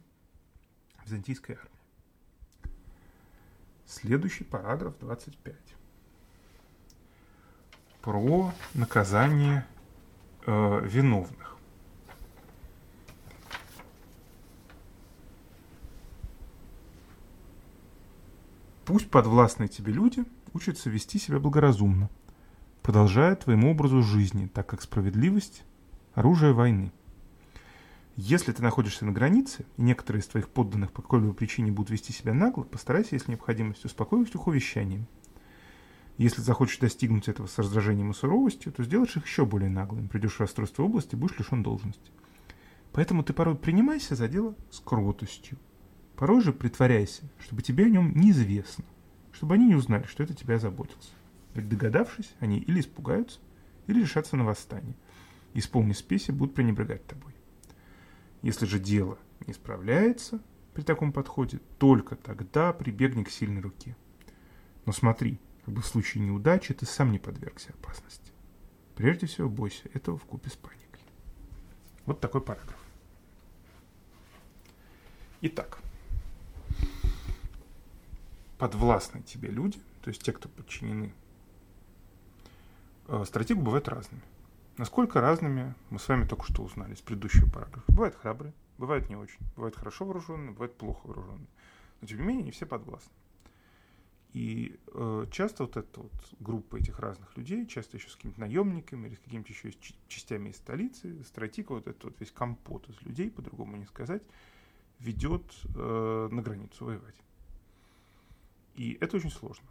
византийской 1.05 1.57
армии. 1.57 1.71
Следующий 3.87 4.45
параграф 4.45 4.99
25 4.99 5.72
про 8.03 8.53
наказание 8.75 9.65
э, 10.45 10.81
виновных. 10.85 11.57
Пусть 18.85 19.09
подвластные 19.09 19.69
тебе 19.69 19.93
люди 19.93 20.25
учатся 20.53 20.91
вести 20.91 21.19
себя 21.19 21.39
благоразумно, 21.39 22.11
продолжая 22.83 23.37
твоему 23.37 23.71
образу 23.71 24.03
жизни, 24.03 24.49
так 24.49 24.67
как 24.67 24.83
справедливость– 24.83 25.63
оружие 26.15 26.53
войны. 26.53 26.93
Если 28.17 28.53
ты 28.53 28.63
находишься 28.63 29.07
на 29.07 29.13
границе, 29.13 29.65
и 29.79 29.83
некоторые 29.83 30.21
из 30.21 30.27
твоих 30.27 30.49
подданных 30.49 30.93
по 30.93 31.01
какой-либо 31.01 31.33
причине 31.33 31.71
будут 31.71 31.91
вести 31.91 32.13
себя 32.13 32.35
нагло, 32.35 32.65
постарайся, 32.65 33.15
если 33.15 33.31
необходимость, 33.31 33.85
успокоить 33.85 34.35
их 34.35 34.47
увещанием– 34.49 35.07
если 36.19 36.41
захочешь 36.41 36.79
достигнуть 36.79 37.29
этого 37.29 37.47
с 37.47 37.59
раздражением 37.59 38.11
и 38.11 38.15
суровостью, 38.15 38.73
то 38.73 38.85
сделаешь 38.85 39.17
их 39.17 39.27
еще 39.27 39.47
более 39.47 39.71
наглыми, 39.71 40.09
придешь 40.09 40.35
в 40.35 40.41
расстройство 40.41 40.85
области, 40.85 41.17
будешь 41.17 41.39
лишен 41.39 41.63
должности. 41.63 42.11
Поэтому 42.93 43.23
ты 43.23 43.33
порой 43.33 43.57
принимайся 43.57 44.15
за 44.15 44.29
дело 44.29 44.55
с 44.71 44.81
кротостью. 44.81 45.59
Порой 46.17 46.43
же 46.43 46.53
притворяйся, 46.53 47.23
чтобы 47.41 47.63
тебе 47.63 47.87
о 47.87 47.89
нем 47.89 48.13
неизвестно, 48.15 48.85
чтобы 49.33 49.55
они 49.55 49.67
не 49.67 49.75
узнали, 49.75 50.05
что 50.05 50.23
это 50.23 50.35
тебя 50.35 50.59
заботился. 50.59 51.11
Ведь 51.55 51.69
догадавшись, 51.69 52.35
они 52.39 52.59
или 52.59 52.81
испугаются, 52.81 53.41
или 53.87 54.01
решатся 54.03 54.37
на 54.37 54.45
восстание. 54.45 54.95
И 55.55 55.59
исполнив 55.59 55.97
спеси, 55.97 56.33
будут 56.33 56.55
пренебрегать 56.55 57.07
тобой. 57.07 57.35
Если 58.43 58.67
же 58.67 58.79
дело 58.79 59.19
не 59.47 59.55
справляется 59.55 60.41
при 60.75 60.83
таком 60.83 61.13
подходе, 61.13 61.61
только 61.79 62.17
тогда 62.17 62.73
прибегни 62.73 63.25
к 63.25 63.31
сильной 63.31 63.61
руке. 63.61 63.97
Но 64.85 64.93
смотри, 64.93 65.39
как 65.65 65.75
бы 65.75 65.83
в 65.83 65.87
случае 65.87 66.25
неудачи 66.25 66.75
ты 66.75 66.87
сам 66.87 67.13
не 67.13 67.19
подвергся 67.19 67.73
опасности. 67.73 68.33
Прежде 68.97 69.27
всего, 69.27 69.49
бойся 69.49 69.89
этого 69.95 70.19
в 70.19 70.25
купе 70.25 70.51
с 70.51 70.57
паникой. 70.57 71.01
Вот 72.05 72.21
такой 72.21 72.41
параграф. 72.41 72.79
Итак, 75.41 75.79
подвластные 78.59 79.23
тебе 79.25 79.51
люди, 79.51 79.81
то 80.03 80.09
есть 80.09 80.23
те, 80.23 80.33
кто 80.33 80.49
подчинены 80.49 81.15
э, 83.09 83.25
стратегу, 83.27 83.63
бывают 83.63 83.89
разными. 83.89 84.23
Насколько 84.77 85.21
разными, 85.21 85.75
мы 85.91 85.99
с 85.99 86.09
вами 86.09 86.27
только 86.27 86.45
что 86.45 86.63
узнали 86.63 86.95
из 86.95 87.01
предыдущего 87.01 87.51
параграфа. 87.51 87.91
Бывают 87.93 88.15
храбрые, 88.15 88.55
бывают 88.79 89.09
не 89.09 89.17
очень. 89.17 89.41
Бывают 89.57 89.77
хорошо 89.77 90.05
вооруженные, 90.05 90.53
бывают 90.53 90.77
плохо 90.77 91.07
вооруженные. 91.07 91.49
Но 92.01 92.07
тем 92.07 92.19
не 92.19 92.25
менее, 92.25 92.45
не 92.45 92.51
все 92.53 92.67
подвластны. 92.67 93.13
И 94.33 94.79
э, 94.87 95.27
часто 95.31 95.65
вот 95.65 95.77
эта 95.77 96.01
вот 96.01 96.13
группа 96.41 96.77
этих 96.77 96.99
разных 96.99 97.37
людей, 97.37 97.67
часто 97.67 97.99
еще 97.99 98.09
с 98.09 98.17
какими-то 98.17 98.41
наемниками 98.41 99.09
или 99.09 99.15
с 99.15 99.19
какими-то 99.19 99.53
еще 99.53 99.73
частями 100.09 100.49
из 100.49 100.57
столицы, 100.57 101.23
стратика, 101.25 101.73
вот 101.73 101.87
этот 101.87 102.03
вот 102.05 102.15
весь 102.19 102.31
компот 102.31 102.89
из 102.89 103.01
людей, 103.03 103.31
по-другому 103.31 103.77
не 103.77 103.85
сказать, 103.85 104.23
ведет 105.01 105.45
э, 105.75 106.29
на 106.31 106.41
границу 106.41 106.87
воевать. 106.87 107.17
И 108.75 108.97
это 109.03 109.19
очень 109.19 109.31
сложно. 109.31 109.69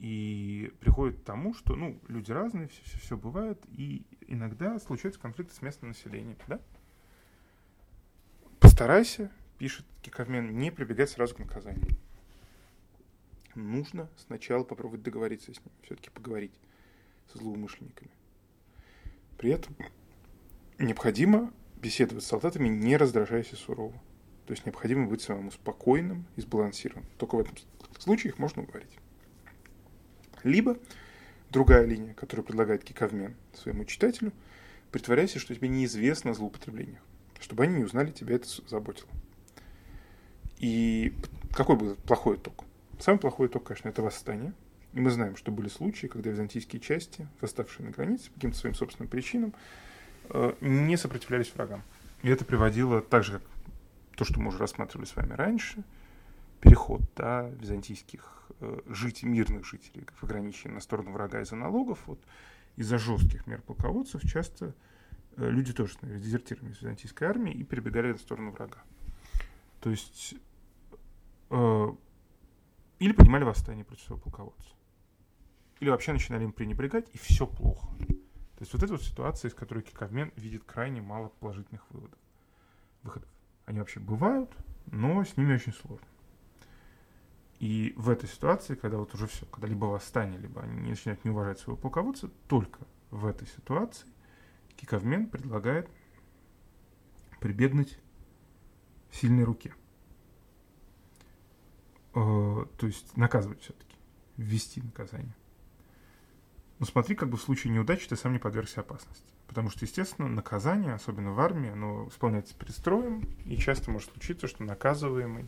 И 0.00 0.72
приходит 0.80 1.20
к 1.20 1.22
тому, 1.22 1.54
что, 1.54 1.76
ну, 1.76 2.00
люди 2.08 2.32
разные, 2.32 2.66
все, 2.66 2.82
все, 2.82 2.98
все 2.98 3.16
бывает, 3.16 3.62
и 3.70 4.04
иногда 4.26 4.80
случаются 4.80 5.20
конфликты 5.20 5.54
с 5.54 5.62
местным 5.62 5.90
населением, 5.90 6.36
да? 6.48 6.60
Постарайся, 8.58 9.30
пишет 9.58 9.86
Киковмен, 10.02 10.58
не 10.58 10.72
прибегать 10.72 11.10
сразу 11.10 11.36
к 11.36 11.38
наказанию 11.38 11.96
нужно 13.54 14.08
сначала 14.16 14.64
попробовать 14.64 15.02
договориться 15.02 15.52
с 15.52 15.58
ним, 15.58 15.72
все-таки 15.82 16.10
поговорить 16.10 16.52
со 17.32 17.38
злоумышленниками. 17.38 18.10
При 19.38 19.50
этом 19.50 19.76
необходимо 20.78 21.52
беседовать 21.76 22.24
с 22.24 22.28
солдатами, 22.28 22.68
не 22.68 22.96
раздражаясь 22.96 23.52
и 23.52 23.56
сурово. 23.56 24.00
То 24.46 24.52
есть 24.52 24.66
необходимо 24.66 25.06
быть 25.06 25.22
самому 25.22 25.50
спокойным 25.50 26.26
и 26.36 26.40
сбалансированным. 26.40 27.08
Только 27.18 27.36
в 27.36 27.40
этом 27.40 27.56
случае 27.98 28.32
их 28.32 28.38
можно 28.38 28.62
уговорить. 28.62 28.98
Либо 30.42 30.76
другая 31.50 31.86
линия, 31.86 32.14
которую 32.14 32.44
предлагает 32.44 32.84
Киковмен 32.84 33.36
своему 33.54 33.84
читателю, 33.84 34.32
притворяйся, 34.90 35.38
что 35.38 35.54
тебе 35.54 35.68
неизвестно 35.68 36.32
о 36.32 36.34
злоупотреблениях, 36.34 37.02
чтобы 37.40 37.64
они 37.64 37.76
не 37.76 37.84
узнали, 37.84 38.10
тебя 38.10 38.36
это 38.36 38.48
заботило. 38.68 39.08
И 40.58 41.14
какой 41.52 41.76
будет 41.76 41.98
плохой 41.98 42.36
итог? 42.36 42.64
Самый 43.00 43.18
плохой 43.18 43.48
итог, 43.48 43.64
конечно, 43.64 43.88
это 43.88 44.02
восстание. 44.02 44.52
И 44.92 45.00
мы 45.00 45.10
знаем, 45.10 45.36
что 45.36 45.50
были 45.50 45.68
случаи, 45.68 46.06
когда 46.06 46.30
византийские 46.30 46.80
части, 46.80 47.26
восставшие 47.40 47.86
на 47.86 47.92
границе 47.92 48.28
по 48.28 48.34
каким-то 48.34 48.56
своим 48.56 48.74
собственным 48.74 49.08
причинам, 49.08 49.52
э, 50.30 50.54
не 50.60 50.96
сопротивлялись 50.96 51.52
врагам. 51.54 51.82
И 52.22 52.28
это 52.28 52.44
приводило 52.44 53.02
так 53.02 53.24
же, 53.24 53.32
как 53.32 53.42
то, 54.16 54.24
что 54.24 54.40
мы 54.40 54.48
уже 54.48 54.58
рассматривали 54.58 55.06
с 55.06 55.16
вами 55.16 55.32
раньше, 55.32 55.82
переход 56.60 57.02
да, 57.16 57.48
византийских 57.60 58.48
э, 58.60 58.80
жителей, 58.86 59.30
мирных 59.30 59.66
жителей 59.66 60.06
в 60.14 60.22
ограничении 60.22 60.74
на 60.74 60.80
сторону 60.80 61.10
врага 61.10 61.40
из-за 61.40 61.56
налогов, 61.56 61.98
вот, 62.06 62.20
из-за 62.76 62.98
жестких 62.98 63.46
мер 63.48 63.62
полководцев 63.62 64.22
часто 64.22 64.74
э, 65.36 65.50
люди 65.50 65.72
тоже 65.72 65.94
становились 65.94 66.24
дезертирами 66.24 66.70
из 66.70 66.80
византийской 66.80 67.26
армии 67.26 67.52
и 67.52 67.64
перебегали 67.64 68.12
на 68.12 68.18
сторону 68.18 68.52
врага. 68.52 68.78
То 69.80 69.90
есть 69.90 70.36
или 73.04 73.12
поднимали 73.12 73.44
восстание 73.44 73.84
против 73.84 74.04
своего 74.04 74.22
полководца. 74.22 74.70
Или 75.80 75.90
вообще 75.90 76.12
начинали 76.12 76.44
им 76.44 76.52
пренебрегать, 76.52 77.06
и 77.12 77.18
все 77.18 77.46
плохо. 77.46 77.86
То 77.98 78.60
есть 78.60 78.72
вот 78.72 78.82
эта 78.82 78.94
вот 78.94 79.02
ситуация, 79.02 79.50
из 79.50 79.54
которой 79.54 79.82
Киковмен 79.82 80.32
видит 80.36 80.64
крайне 80.64 81.02
мало 81.02 81.28
положительных 81.28 81.84
выводов, 81.90 82.18
выходов. 83.02 83.28
Они 83.66 83.78
вообще 83.78 84.00
бывают, 84.00 84.50
но 84.86 85.22
с 85.22 85.36
ними 85.36 85.52
очень 85.52 85.74
сложно. 85.74 86.06
И 87.58 87.92
в 87.98 88.08
этой 88.08 88.26
ситуации, 88.26 88.74
когда 88.74 88.96
вот 88.96 89.12
уже 89.12 89.26
все, 89.26 89.44
когда 89.46 89.68
либо 89.68 89.84
восстание, 89.84 90.38
либо 90.38 90.62
они 90.62 90.88
начинают 90.88 91.22
не 91.26 91.30
уважать 91.30 91.58
своего 91.58 91.76
полководца, 91.76 92.28
только 92.48 92.80
в 93.10 93.26
этой 93.26 93.46
ситуации 93.48 94.08
Киковмен 94.76 95.28
предлагает 95.28 95.90
прибегнуть 97.38 97.98
сильной 99.10 99.44
руке– 99.44 99.74
то 102.14 102.86
есть 102.86 103.16
наказывать 103.16 103.60
все-таки, 103.60 103.96
ввести 104.36 104.80
наказание. 104.80 105.34
Но 106.78 106.86
смотри, 106.86 107.14
как 107.14 107.28
бы 107.28 107.36
в 107.36 107.42
случае 107.42 107.72
неудачи 107.72 108.08
ты 108.08 108.16
сам 108.16 108.32
не 108.32 108.38
подвергся 108.38 108.80
опасности. 108.80 109.24
Потому 109.46 109.70
что, 109.70 109.84
естественно, 109.84 110.28
наказание, 110.28 110.94
особенно 110.94 111.32
в 111.32 111.40
армии, 111.40 111.70
оно 111.70 112.08
исполняется 112.08 112.54
перед 112.54 112.74
строем, 112.74 113.28
и 113.44 113.56
часто 113.56 113.90
может 113.90 114.10
случиться, 114.10 114.48
что 114.48 114.64
наказываемый 114.64 115.46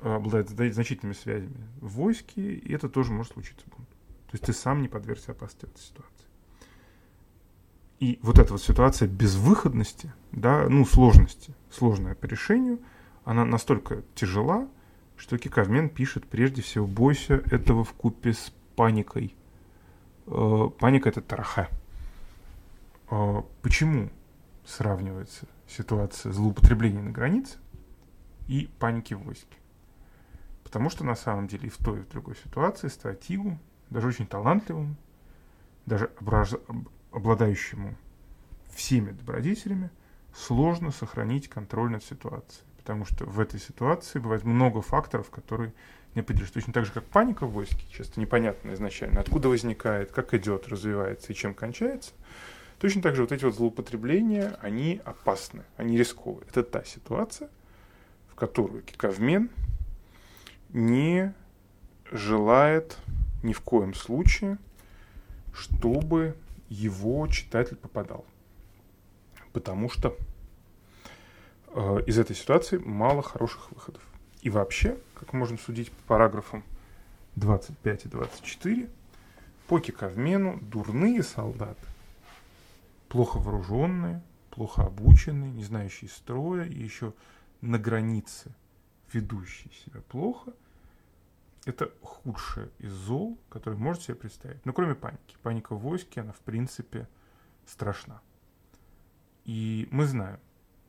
э, 0.00 0.14
обладает 0.14 0.48
значительными 0.48 1.14
связями 1.14 1.68
в 1.80 1.88
войске, 1.88 2.54
и 2.54 2.72
это 2.72 2.88
тоже 2.88 3.12
может 3.12 3.34
случиться. 3.34 3.64
То 3.66 4.32
есть 4.32 4.44
ты 4.44 4.52
сам 4.52 4.82
не 4.82 4.88
подвергся 4.88 5.32
опасности 5.32 5.66
этой 5.66 5.80
ситуации. 5.80 6.26
И 8.00 8.18
вот 8.22 8.38
эта 8.38 8.52
вот 8.52 8.62
ситуация 8.62 9.06
безвыходности, 9.06 10.12
да, 10.32 10.66
ну, 10.68 10.84
сложности, 10.84 11.54
сложная 11.70 12.16
по 12.16 12.26
решению, 12.26 12.80
она 13.24 13.44
настолько 13.44 14.02
тяжела, 14.16 14.68
что 15.22 15.38
Киковмен 15.38 15.88
пишет 15.88 16.26
прежде 16.26 16.62
всего 16.62 16.84
«бойся 16.84 17.34
этого 17.52 17.84
в 17.84 17.92
купе 17.92 18.32
с 18.32 18.52
паникой». 18.74 19.36
Э, 20.26 20.68
паника– 20.80 21.08
это 21.10 21.20
тараха. 21.20 21.68
э, 23.08 23.42
почему 23.62 24.10
сравнивается 24.66 25.46
ситуация 25.68 26.32
злоупотребления 26.32 27.02
на 27.02 27.12
границе 27.12 27.58
и 28.48 28.68
паники 28.80 29.14
в 29.14 29.22
войске? 29.22 29.56
Потому 30.64 30.90
что 30.90 31.04
на 31.04 31.14
самом 31.14 31.46
деле 31.46 31.68
и 31.68 31.70
в 31.70 31.76
той, 31.76 32.00
и 32.00 32.02
в 32.02 32.08
другой 32.08 32.34
ситуации 32.34 32.88
стратегу, 32.88 33.60
даже 33.90 34.08
очень 34.08 34.26
талантливому, 34.26 34.96
даже 35.86 36.10
обладающему 37.12 37.94
всеми 38.70 39.12
добродетелями, 39.12 39.88
сложно 40.34 40.90
сохранить 40.90 41.48
контроль 41.48 41.92
над 41.92 42.02
ситуацией. 42.02 42.66
Потому 42.82 43.04
что 43.04 43.24
в 43.26 43.38
этой 43.38 43.60
ситуации 43.60 44.18
бывает 44.18 44.42
много 44.42 44.82
факторов, 44.82 45.30
которые 45.30 45.72
не 46.16 46.20
определишь. 46.20 46.50
Точно 46.50 46.72
так 46.72 46.84
же, 46.84 46.92
как 46.92 47.04
паника 47.04 47.46
в 47.46 47.52
войске, 47.52 47.86
часто 47.96 48.20
непонятно 48.20 48.74
изначально, 48.74 49.20
откуда 49.20 49.48
возникает, 49.48 50.10
как 50.10 50.34
идет, 50.34 50.66
развивается 50.66 51.32
и 51.32 51.36
чем 51.36 51.54
кончается. 51.54 52.10
Точно 52.80 53.00
так 53.00 53.14
же 53.14 53.22
вот 53.22 53.30
эти 53.30 53.44
вот 53.44 53.54
злоупотребления, 53.54 54.58
они 54.60 55.00
опасны, 55.04 55.62
они 55.76 55.96
рисковые. 55.96 56.44
Это 56.50 56.64
та 56.64 56.82
ситуация, 56.82 57.48
в 58.28 58.34
которую 58.34 58.82
Киковмен 58.82 59.48
не 60.70 61.32
желает 62.10 62.98
ни 63.44 63.52
в 63.52 63.60
коем 63.60 63.94
случае, 63.94 64.58
чтобы 65.54 66.34
его 66.68 67.28
читатель 67.28 67.76
попадал. 67.76 68.24
Потому 69.52 69.88
что 69.88 70.16
из 72.06 72.18
этой 72.18 72.36
ситуации 72.36 72.78
мало 72.78 73.22
хороших 73.22 73.72
выходов. 73.72 74.02
И 74.42 74.50
вообще, 74.50 74.98
как 75.14 75.32
можно 75.32 75.56
судить 75.56 75.90
по 75.92 76.02
параграфам 76.08 76.64
25 77.36 78.06
и 78.06 78.08
24, 78.08 78.90
по 79.68 79.78
Киковмену 79.78 80.58
дурные 80.60 81.22
солдаты, 81.22 81.86
плохо 83.08 83.38
вооруженные, 83.38 84.22
плохо 84.50 84.82
обученные, 84.82 85.50
не 85.50 85.64
знающие 85.64 86.10
строя 86.10 86.64
и 86.64 86.78
еще 86.78 87.14
на 87.60 87.78
границе 87.78 88.54
ведущие 89.12 89.72
себя 89.84 90.00
плохо, 90.08 90.52
это 91.64 91.92
худшее 92.02 92.70
из 92.78 92.92
зол, 92.92 93.38
которое 93.48 93.76
можете 93.76 94.06
себе 94.06 94.16
представить. 94.16 94.64
Ну, 94.66 94.72
кроме 94.72 94.94
паники. 94.94 95.36
Паника 95.42 95.74
в 95.74 95.78
войске, 95.78 96.22
она 96.22 96.32
в 96.32 96.40
принципе 96.40 97.08
страшна. 97.66 98.20
И 99.44 99.88
мы 99.90 100.06
знаем, 100.06 100.40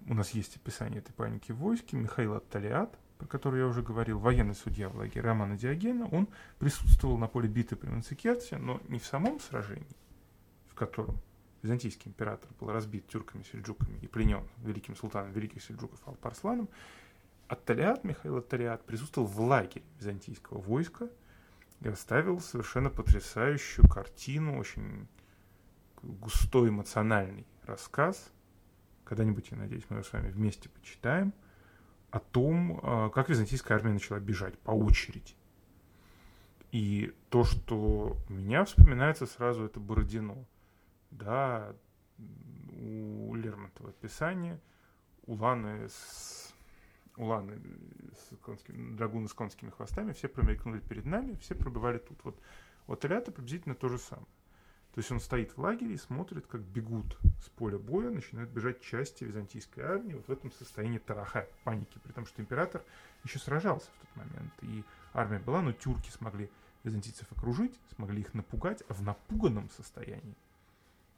у 0.08 0.14
нас 0.14 0.32
есть 0.32 0.56
описание 0.58 1.00
этой 1.00 1.14
паники 1.14 1.52
в 1.52 1.58
войске. 1.58 1.98
Михаил 1.98 2.36
Атталиат, 2.36 2.98
про 3.18 3.28
который 3.28 3.62
я 3.62 3.68
уже 3.68 3.82
говорил, 3.82 4.20
военный 4.20 4.56
судья 4.56 4.90
в 4.90 4.98
лагере 4.98 5.22
Романа 5.22 5.58
Диогена, 5.58 6.08
он 6.08 6.28
присутствовал 6.60 7.18
на 7.18 7.28
поле 7.28 7.48
битвы 7.48 7.78
при 7.78 7.90
Манцикерте, 7.90 8.58
но 8.58 8.82
не 8.88 9.00
в 9.00 9.06
самом 9.06 9.40
сражении, 9.40 9.96
в 10.68 10.74
котором 10.74 11.20
византийский 11.62 12.10
император 12.10 12.50
был 12.60 12.72
разбит 12.72 13.08
тюрками-сельджуками 13.08 13.98
и 14.02 14.08
пленен 14.08 14.44
великим 14.58 14.96
султаном 14.96 15.32
великих 15.32 15.64
сельджуков 15.64 16.00
Алпарсланом, 16.06 16.68
Атталиат, 17.48 18.04
Михаил 18.04 18.38
Атталиат, 18.38 18.86
присутствовал 18.86 19.28
в 19.28 19.40
лагере 19.40 19.84
византийского 20.00 20.60
войска 20.60 21.10
и 21.82 21.88
оставил 21.88 22.40
совершенно 22.40 22.90
потрясающую 22.90 23.88
картину, 23.88 24.58
очень 24.58 25.08
густой 26.02 26.70
эмоциональный 26.70 27.46
рассказ. 27.66 28.32
Когда-нибудь, 29.14 29.52
я 29.52 29.58
надеюсь, 29.58 29.84
мы 29.90 30.04
с 30.04 30.12
вами 30.12 30.32
вместе 30.32 30.70
почитаем 30.70 31.34
о 32.10 32.18
том, 32.20 32.80
а, 32.82 33.10
как 33.10 33.30
византийская 33.30 33.78
армия 33.78 33.94
начала 33.94 34.20
бежать 34.20 34.58
по 34.58 34.72
очереди. 34.72 35.36
И 36.72 37.14
то, 37.30 37.44
что 37.44 38.18
у 38.28 38.34
меня 38.34 38.66
вспоминается 38.66 39.28
сразу, 39.28 39.66
это 39.66 39.80
Бородино. 39.80 40.48
Да, 41.12 41.76
у 42.18 43.36
Лермонтова 43.36 43.92
описание 43.92 44.60
Уланы 45.28 45.88
с 45.90 46.52
уланы 47.16 47.62
с 48.16 48.36
конскими, 48.38 48.96
драгуны 48.96 49.28
с 49.28 49.34
конскими 49.36 49.70
хвостами, 49.70 50.14
все 50.14 50.28
промелькнули 50.28 50.80
перед 50.80 51.06
нами, 51.06 51.36
все 51.36 51.54
пробывали 51.54 52.00
тут. 52.00 52.18
Вот, 52.24 52.40
вот 52.88 53.06
Илята 53.06 53.32
приблизительно 53.32 53.76
то 53.76 53.90
же 53.90 54.00
самое. 54.00 54.26
То 54.94 55.00
есть 55.00 55.12
он 55.12 55.20
стоит 55.20 55.58
в 55.58 55.58
лагере 55.60 55.96
и 55.96 55.98
смотрит, 55.98 56.46
как 56.46 56.62
бегут 56.62 57.18
с 57.44 57.50
поля 57.50 57.80
боя, 57.80 58.12
начинают 58.12 58.52
бежать 58.52 58.80
части 58.82 59.24
византийской 59.24 59.84
армии 59.84 60.14
вот 60.14 60.28
в 60.28 60.32
этом 60.32 60.52
состоянии 60.52 61.00
тараха, 61.00 61.48
паники, 61.64 61.98
при 62.04 62.12
том, 62.12 62.28
что 62.28 62.42
император 62.44 62.84
еще 63.24 63.40
сражался 63.40 63.90
в 63.90 64.02
тот 64.02 64.16
момент, 64.16 64.54
и 64.62 64.84
армия 65.14 65.40
была, 65.40 65.64
но 65.64 65.72
тюрки 65.72 66.12
смогли 66.12 66.48
византийцев 66.84 67.32
окружить, 67.32 67.80
смогли 67.96 68.22
их 68.22 68.36
напугать, 68.36 68.84
в 68.88 69.02
напуганном 69.02 69.70
состоянии, 69.72 70.36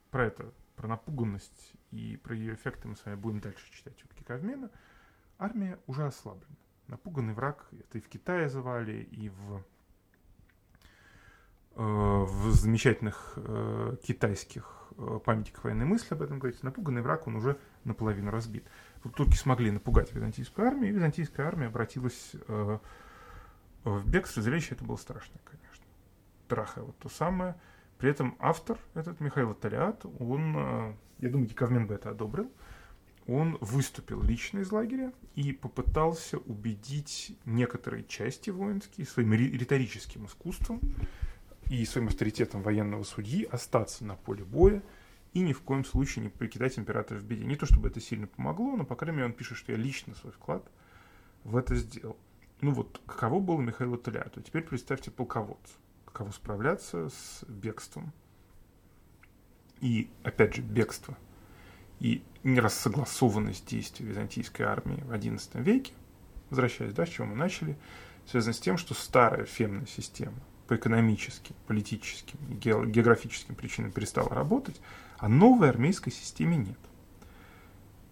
про 0.10 0.28
это, 0.28 0.50
про 0.78 0.88
напуганность 0.88 1.74
и 1.92 2.18
про 2.24 2.34
ее 2.34 2.54
эффекты 2.54 2.88
мы 2.88 2.96
с 2.96 3.04
вами 3.04 3.16
будем 3.16 3.42
дальше 3.42 3.70
читать 3.74 4.02
у 4.04 4.24
Кавмена, 4.24 4.72
армия 5.38 5.78
уже 5.86 6.06
ослаблена. 6.06 6.56
Напуганный 6.88 7.34
враг, 7.34 7.68
это 7.72 7.98
и 7.98 8.02
в 8.02 8.08
Китае 8.08 8.48
звали, 8.48 9.04
и 9.12 9.30
в, 9.30 9.64
в 11.76 12.52
замечательных 12.52 13.34
э, 13.36 13.98
китайских 14.02 14.88
э, 14.98 15.20
памятниках 15.24 15.64
военной 15.66 15.86
мысли 15.86 16.14
об 16.14 16.22
этом 16.22 16.40
говорится. 16.40 16.66
Напуганный 16.66 17.02
враг, 17.02 17.28
он 17.28 17.36
уже 17.36 17.58
наполовину 17.84 18.32
разбит. 18.32 18.66
Турки 19.16 19.36
смогли 19.36 19.72
напугать 19.72 20.14
византийскую 20.14 20.68
армию, 20.68 20.90
и 20.90 20.96
византийская 20.96 21.46
армия 21.46 21.68
обратилась 21.68 22.32
э, 22.48 22.80
в 23.84 24.10
бегство. 24.10 24.42
Зрелище 24.42 24.76
это 24.76 24.86
было 24.86 24.96
страшное, 24.96 25.42
конечно. 25.44 25.86
Траха 26.48 26.82
вот 26.82 26.98
то 26.98 27.10
самое. 27.10 27.56
При 27.98 28.10
этом 28.10 28.36
автор, 28.40 28.78
этот 28.94 29.20
Михаил 29.20 29.54
Талиат, 29.54 30.06
он, 30.20 30.56
э, 30.58 30.94
я 31.20 31.30
думаю, 31.30 31.50
Кавмен 31.54 31.88
бы 31.88 31.94
это 31.94 32.10
одобрил, 32.10 32.52
он 33.28 33.58
выступил 33.60 34.22
лично 34.22 34.60
из 34.60 34.72
лагеря 34.72 35.12
и 35.34 35.52
попытался 35.52 36.38
убедить 36.38 37.38
некоторые 37.46 38.04
части 38.04 38.50
воинские 38.50 39.08
своим 39.08 39.34
риторическим 39.34 40.26
искусством 40.28 40.80
и 41.70 41.84
своим 41.86 42.08
авторитетом 42.08 42.62
военного 42.62 43.04
судьи 43.04 43.46
остаться 43.46 44.06
на 44.06 44.16
поле 44.16 44.44
боя 44.44 44.84
и 45.34 45.42
ни 45.42 45.54
в 45.54 45.62
коем 45.62 45.84
случае 45.84 46.24
не 46.24 46.30
покидать 46.30 46.78
императора 46.80 47.20
в 47.20 47.24
беде. 47.24 47.46
Не 47.46 47.56
то 47.56 47.66
чтобы 47.66 47.90
это 47.90 48.00
сильно 48.00 48.28
помогло, 48.28 48.76
но, 48.76 48.86
по 48.86 48.96
крайней 48.96 49.18
мере, 49.18 49.28
он 49.28 49.34
пишет, 49.34 49.58
что 49.58 49.72
я 49.72 49.78
лично 49.78 50.16
свой 50.16 50.32
вклад 50.32 50.66
в 51.44 51.58
это 51.58 51.76
сделал. 51.76 52.18
Ну 52.62 52.72
вот, 52.72 53.02
каково 53.06 53.40
было 53.40 53.60
Михаилу 53.60 53.98
Толяту? 53.98 54.42
Теперь 54.42 54.64
представьте 54.64 55.12
полководцу, 55.12 55.74
каково 56.06 56.32
справляться 56.32 57.10
с 57.10 57.44
бегством. 57.48 58.14
И, 59.82 60.10
опять 60.24 60.56
же, 60.56 60.62
бегство 60.62 61.18
и 62.00 62.24
нерассогласованность 62.44 63.68
действий 63.68 64.06
византийской 64.06 64.66
армии 64.66 65.02
в 65.02 65.12
XI 65.12 65.62
веке, 65.62 65.94
возвращаясь, 66.50 66.94
да, 66.94 67.06
с 67.06 67.10
чего 67.10 67.28
мы 67.28 67.36
начали, 67.36 67.78
связано 68.26 68.54
с 68.54 68.60
тем, 68.60 68.78
что 68.78 68.94
старая 68.94 69.46
фемная 69.46 69.86
система 69.86 70.40
по 70.68 70.76
экономическим, 70.76 71.56
политическим 71.68 72.40
географическим 72.60 73.56
причинам 73.56 73.92
перестала 73.92 74.30
работать, 74.30 74.80
а 75.18 75.28
новой 75.28 75.70
армейской 75.70 76.12
системе 76.12 76.58
нет. 76.58 76.80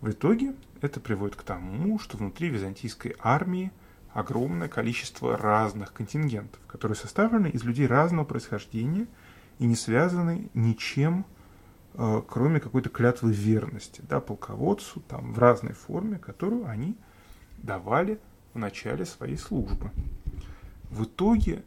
В 0.02 0.10
итоге 0.12 0.56
это 0.82 1.00
приводит 1.00 1.36
к 1.36 1.44
тому, 1.44 1.98
что 2.00 2.18
внутри 2.18 2.50
византийской 2.50 3.16
армии 3.20 3.72
огромное 4.14 4.68
количество 4.68 5.38
разных 5.38 5.94
контингентов, 5.94 6.62
которые 6.68 6.96
составлены 6.96 7.48
из 7.48 7.64
людей 7.64 7.88
разного 7.88 8.26
происхождения 8.26 9.08
и 9.60 9.66
не 9.66 9.76
связаны 9.76 10.50
ничем 10.54 11.26
Э, 11.96 12.22
кроме 12.28 12.60
какой-то 12.60 12.90
клятвы 12.90 13.32
верности, 13.32 14.02
да, 14.10 14.20
полководцу, 14.20 15.02
там, 15.02 15.34
в 15.34 15.40
разной 15.40 15.74
форме, 15.74 16.18
которую 16.18 16.68
они 16.68 16.96
давали 17.58 18.20
в 18.54 18.58
начале 18.58 19.06
своей 19.06 19.38
службы. 19.38 19.92
В 20.90 21.04
итоге 21.04 21.64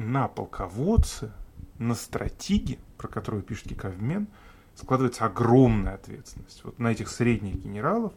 на 0.00 0.28
полководце, 0.28 1.32
на 1.78 1.94
стратеге, 1.94 2.78
про 2.96 3.08
которую 3.08 3.42
пишет 3.42 3.68
Киковмен, 3.68 4.26
складывается 4.74 5.26
огромная 5.26 5.94
ответственность. 5.94 6.64
Вот 6.64 6.78
на 6.78 6.88
этих 6.88 7.08
средних 7.08 7.56
генералов 7.56 8.12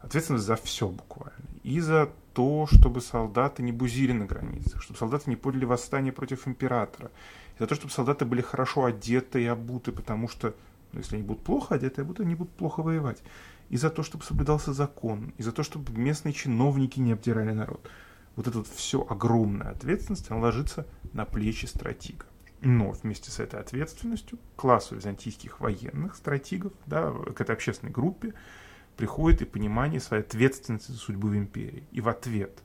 ответственность 0.00 0.46
за 0.46 0.56
все 0.56 0.88
буквально. 0.88 1.44
И 1.62 1.80
за 1.80 2.10
то, 2.32 2.66
чтобы 2.72 3.00
солдаты 3.00 3.62
не 3.62 3.72
бузили 3.72 4.12
на 4.12 4.24
границах, 4.24 4.82
чтобы 4.82 4.98
солдаты 4.98 5.28
не 5.28 5.36
подняли 5.36 5.66
восстание 5.66 6.12
против 6.12 6.48
императора, 6.48 7.10
за 7.58 7.66
то, 7.66 7.74
чтобы 7.74 7.92
солдаты 7.92 8.24
были 8.24 8.40
хорошо 8.40 8.86
одеты 8.86 9.42
и 9.42 9.46
обуты, 9.46 9.92
потому 9.92 10.28
что, 10.28 10.54
ну, 10.92 11.00
если 11.00 11.16
они 11.16 11.24
будут 11.24 11.44
плохо 11.44 11.74
одеты 11.74 12.00
и 12.00 12.04
обуты, 12.04 12.22
они 12.22 12.34
будут 12.34 12.52
плохо 12.54 12.82
воевать. 12.82 13.22
И 13.68 13.76
за 13.76 13.90
то, 13.90 14.02
чтобы 14.02 14.24
соблюдался 14.24 14.72
закон, 14.72 15.34
и 15.36 15.42
за 15.42 15.52
то, 15.52 15.62
чтобы 15.62 15.92
местные 15.92 16.32
чиновники 16.32 16.98
не 16.98 17.12
обдирали 17.12 17.52
народ. 17.52 17.86
Вот 18.36 18.46
вот 18.58 18.68
все 18.68 19.06
огромная 19.08 19.70
ответственность, 19.70 20.30
она 20.30 20.40
ложится 20.40 20.86
на 21.12 21.24
плечи 21.24 21.66
стратега. 21.66 22.26
Но 22.62 22.90
вместе 22.90 23.30
с 23.30 23.40
этой 23.40 23.58
ответственностью 23.58 24.38
классу 24.56 24.94
византийских 24.94 25.60
военных 25.60 26.14
стратегов, 26.14 26.72
да, 26.86 27.10
к 27.10 27.40
этой 27.40 27.54
общественной 27.54 27.92
группе, 27.92 28.34
приходит 28.96 29.42
и 29.42 29.46
понимание 29.46 30.00
своей 30.00 30.22
ответственности 30.22 30.92
за 30.92 30.98
судьбу 30.98 31.28
в 31.28 31.36
империи. 31.36 31.84
И 31.90 32.00
в 32.00 32.08
ответ 32.08 32.62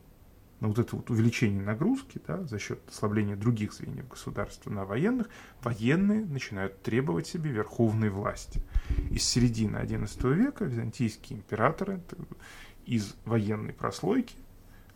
на 0.60 0.68
вот 0.68 0.78
это 0.78 0.96
вот 0.96 1.10
увеличение 1.10 1.62
нагрузки 1.62 2.20
да, 2.26 2.42
за 2.44 2.58
счет 2.58 2.80
ослабления 2.88 3.36
других 3.36 3.72
звеньев 3.72 4.08
государства 4.08 4.70
на 4.70 4.84
военных, 4.84 5.28
военные 5.62 6.24
начинают 6.24 6.82
требовать 6.82 7.26
себе 7.26 7.50
верховной 7.50 8.10
власти. 8.10 8.62
Из 9.10 9.22
середины 9.22 9.76
XI 9.76 10.34
века 10.34 10.64
византийские 10.64 11.38
императоры 11.38 12.00
из 12.86 13.14
военной 13.24 13.72
прослойки 13.72 14.36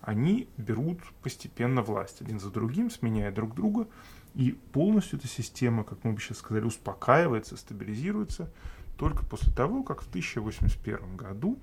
они 0.02 0.48
берут 0.56 1.00
постепенно 1.22 1.82
власть 1.82 2.20
один 2.20 2.40
за 2.40 2.50
другим, 2.50 2.90
сменяя 2.90 3.32
друг 3.32 3.54
друга, 3.54 3.88
и 4.34 4.52
полностью 4.72 5.18
эта 5.18 5.28
система, 5.28 5.84
как 5.84 6.04
мы 6.04 6.12
бы 6.12 6.20
сейчас 6.20 6.38
сказали, 6.38 6.64
успокаивается, 6.64 7.56
стабилизируется 7.56 8.50
только 8.96 9.24
после 9.24 9.52
того, 9.52 9.82
как 9.82 10.02
в 10.02 10.08
1081 10.08 11.16
году 11.16 11.58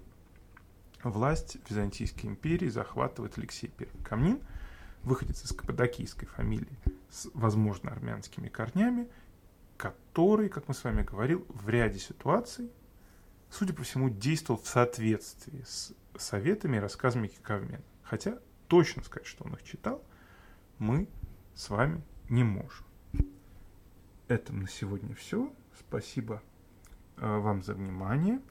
власть 1.04 1.58
Византийской 1.70 2.30
империи 2.30 2.68
захватывает 2.68 3.38
Алексей 3.38 3.72
I 3.80 3.88
Камнин, 4.04 4.40
выходец 5.04 5.44
из 5.46 5.52
каппадокийской 5.54 6.28
фамилии 6.28 6.78
с, 7.10 7.30
возможно, 7.34 7.92
армянскими 7.92 8.50
корнями, 8.50 9.08
который, 9.78 10.50
как 10.50 10.68
мы 10.68 10.74
с 10.74 10.84
вами 10.84 11.04
говорил, 11.04 11.46
в 11.50 11.70
ряде 11.70 12.00
ситуаций, 12.00 12.70
судя 13.50 13.74
по 13.74 13.84
всему, 13.84 14.10
действовал 14.10 14.60
в 14.60 14.68
соответствии 14.68 15.64
с 15.66 15.94
советами 16.18 16.78
и 16.78 16.80
рассказами 16.80 17.28
Кикавмена. 17.28 17.84
Хотя 18.10 18.40
точно 18.68 19.04
сказать, 19.04 19.28
что 19.28 19.44
он 19.44 19.54
их 19.54 19.64
читал, 19.64 20.04
мы 20.80 21.10
с 21.56 21.70
вами 21.70 22.02
не 22.30 22.44
можем. 22.44 22.86
Это 24.28 24.54
на 24.54 24.68
сегодня 24.68 25.14
все. 25.16 25.54
Спасибо 25.78 26.42
э, 27.18 27.38
вам 27.38 27.62
за 27.64 27.74
внимание. 27.74 28.42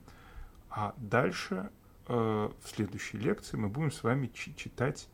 А 0.69 0.93
дальше 0.97 1.71
э, 2.07 2.13
в 2.13 2.67
следующей 2.67 3.17
лекции 3.17 3.57
мы 3.57 3.69
будем 3.69 3.91
с 3.91 4.03
вами 4.03 4.27
читать 4.27 5.09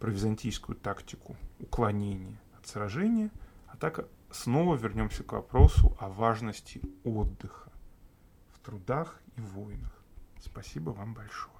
про 0.00 0.10
византийскую 0.10 0.76
тактику 0.76 1.36
уклонения 1.58 2.40
от 2.58 2.66
сражения, 2.66 3.30
а 3.68 3.76
так 3.76 4.06
снова 4.30 4.76
вернемся 4.76 5.24
к 5.24 5.32
вопросу 5.32 5.96
о 5.98 6.08
важности 6.08 6.80
отдыха 7.04 7.72
в 8.52 8.58
трудах 8.60 9.20
и 9.36 9.40
войнах. 9.40 9.92
Спасибо 10.40 10.90
вам 10.90 11.14
большое. 11.14 11.57